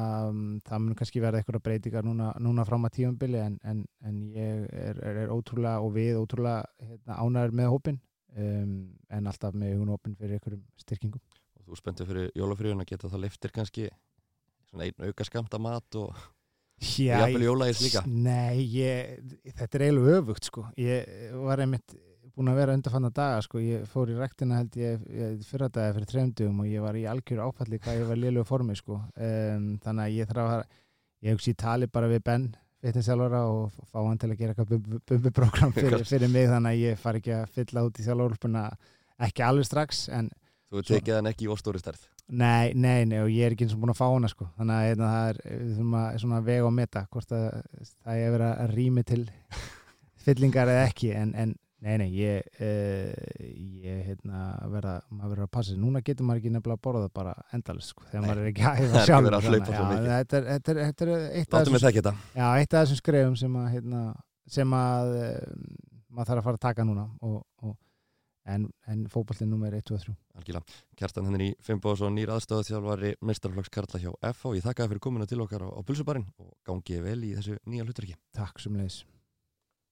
það 0.65 0.85
mun 0.85 0.95
kannski 0.97 1.21
verða 1.21 1.41
eitthvað 1.41 1.65
breytingar 1.67 2.07
núna, 2.07 2.31
núna 2.41 2.65
fram 2.69 2.87
að 2.87 2.95
tíumbili 3.01 3.41
en, 3.43 3.59
en, 3.67 3.83
en 4.07 4.21
ég 4.31 4.63
er, 4.71 5.03
er, 5.03 5.19
er 5.25 5.35
ótrúlega 5.35 5.83
og 5.83 5.97
við 5.99 6.21
ótrúlega 6.23 6.63
hérna, 6.79 7.19
ánæður 7.19 7.59
með 7.59 7.73
hópin 7.75 7.99
um, 8.39 8.79
en 9.11 9.33
alltaf 9.33 9.59
með 9.59 9.75
hugun 9.75 9.93
hópin 9.97 10.15
fyrir 10.15 10.39
einhverjum 10.39 10.63
styrkingum. 10.79 11.27
Og 11.59 11.67
þú 11.67 11.81
spenntir 11.83 12.09
fyrir 12.09 12.31
jólafríðun 12.39 12.87
að 12.87 12.93
geta 12.95 13.11
það 13.11 13.27
liftir 13.27 13.57
kannski 13.59 13.91
einn 14.79 15.09
auka 15.09 15.27
skamta 15.27 15.59
mat 15.63 15.99
og 15.99 16.15
jafnvel 16.81 17.45
jólægis 17.45 17.83
líka 17.85 18.05
Nei, 18.07 18.63
ég, 18.73 19.19
þetta 19.57 19.79
er 19.79 19.85
eiginlega 19.89 20.21
öfugt 20.21 20.49
sko. 20.49 20.65
ég 20.81 21.35
var 21.45 21.61
einmitt 21.65 21.97
búin 22.31 22.49
að 22.53 22.61
vera 22.63 22.77
undarfanna 22.79 23.11
daga, 23.13 23.43
sko. 23.45 23.61
ég 23.61 23.85
fór 23.91 24.13
í 24.13 24.17
rektina 24.17 24.61
held 24.63 24.79
ég, 24.81 25.03
ég 25.13 25.45
fyrra 25.49 25.69
dagi 25.69 25.99
fyrir 25.99 26.11
trefndugum 26.13 26.63
og 26.65 26.71
ég 26.71 26.85
var 26.85 26.97
í 26.97 27.05
algjör 27.11 27.45
áfalli 27.45 27.81
hvað 27.83 28.01
ég 28.01 28.09
var 28.09 28.21
liðlega 28.23 28.49
formi 28.49 28.79
sko. 28.79 29.01
um, 29.17 29.71
þannig 29.85 30.07
að 30.07 30.17
ég 30.17 30.31
þarf 30.31 30.55
að 30.57 30.65
ég 31.21 31.37
hugsi 31.37 31.57
tali 31.59 31.91
bara 31.91 32.09
við 32.09 32.25
Ben 32.25 32.51
fitnessjálfara 32.81 33.43
og 33.53 33.75
fá 33.91 33.99
hann 34.01 34.21
til 34.21 34.31
að 34.31 34.39
gera 34.41 34.55
eitthvað 34.55 35.01
bumbuprogram 35.11 35.75
fyrir, 35.77 36.05
fyrir 36.09 36.33
mig 36.33 36.49
þannig 36.49 36.71
að 36.71 36.85
ég 36.87 37.03
far 37.03 37.19
ekki 37.19 37.35
að 37.37 37.51
fylla 37.59 37.85
út 37.85 38.01
í 38.01 38.07
sjálfurlpuna 38.07 38.65
ekki 39.27 39.45
alveg 39.45 39.69
strax 39.69 40.07
en 40.17 40.31
Þú 40.71 40.83
tekið 40.87 41.17
hann 41.17 41.29
ekki 41.31 41.49
í 41.49 41.51
óstóri 41.51 41.81
starf 41.83 42.05
Nei, 42.31 42.71
nei, 42.79 43.03
nei, 43.11 43.19
og 43.25 43.31
ég 43.33 43.49
er 43.49 43.57
ekki 43.57 43.67
eins 43.67 43.75
og 43.75 43.81
búin 43.83 43.91
að 43.91 43.99
fá 43.99 44.07
hana 44.07 44.29
sko. 44.31 44.47
þannig 44.59 44.77
að 44.77 44.85
hérna, 44.87 45.09
það 45.15 45.31
er 45.31 45.65
svona, 45.75 46.03
svona 46.23 46.45
veg 46.47 46.67
og 46.67 46.77
meta 46.77 47.03
hvort 47.11 47.35
að 47.35 47.49
það 48.05 48.21
er 48.21 48.37
verið 48.37 48.53
að 48.53 48.77
rými 48.77 49.05
til 49.09 49.25
fyllingar 50.25 50.71
eða 50.71 50.85
ekki, 50.87 51.11
en, 51.19 51.35
en 51.35 51.57
nei, 51.81 51.97
nei, 51.99 52.07
ég, 52.15 52.47
uh, 52.63 53.11
ég 53.83 54.01
hérna, 54.13 54.45
verða, 54.71 54.95
maður 55.09 55.35
verður 55.35 55.49
að 55.49 55.53
passa 55.59 55.77
núna 55.81 56.05
getur 56.07 56.29
maður 56.29 56.45
ekki 56.45 56.55
nefnilega 56.55 56.79
að 56.79 56.87
borða 56.87 57.13
bara 57.19 57.35
endalist 57.57 57.95
sko, 57.97 58.07
þegar 58.13 58.23
nei. 58.23 58.31
maður 58.31 58.43
er 58.45 58.51
ekki 58.53 58.67
að 58.71 58.79
hæfa 58.81 59.05
sjálf 59.11 59.31
þetta 60.07 60.41
er 60.41 60.51
eitt 61.41 61.55
af 61.59 61.71
þessum 61.71 62.25
já, 62.37 62.47
eitt 62.47 62.75
af 62.75 62.85
þessum 62.85 63.03
skrefum 63.03 63.39
sem 63.43 63.59
að, 63.59 63.71
hérna, 63.75 64.07
sem 64.59 64.79
að 64.79 65.15
um, 65.19 65.71
maður 66.11 66.31
þarf 66.31 66.43
að 66.43 66.51
fara 66.51 66.61
að 66.61 66.67
taka 66.69 66.87
núna 66.87 67.11
og, 67.27 67.41
og 67.65 67.79
en, 68.55 68.67
en 68.91 69.07
fókbaltinn 69.13 69.51
nummer 69.53 69.75
1, 69.77 69.87
2 69.91 69.97
og 69.99 70.05
3 70.07 70.17
Algjörlega, 70.41 70.81
Kjartan 70.99 71.31
Henni 71.31 71.53
Fimboðsson 71.67 72.17
nýr 72.17 72.33
aðstöðaþjálfari 72.35 73.15
mestarflokks 73.31 73.73
Karla 73.75 74.03
hjá 74.03 74.11
FH 74.33 74.57
ég 74.59 74.67
þakka 74.67 74.85
það 74.85 74.93
fyrir 74.95 75.07
komuna 75.07 75.31
til 75.31 75.41
okkar 75.45 75.67
á, 75.67 75.69
á 75.71 75.81
Pulsubarinn 75.87 76.29
og 76.41 76.53
gangið 76.67 77.07
vel 77.07 77.23
í 77.29 77.35
þessu 77.39 77.59
nýja 77.67 77.87
hlutarki 77.87 78.19
Takk 78.37 78.63
sem 78.63 78.77
leiðis 78.79 79.03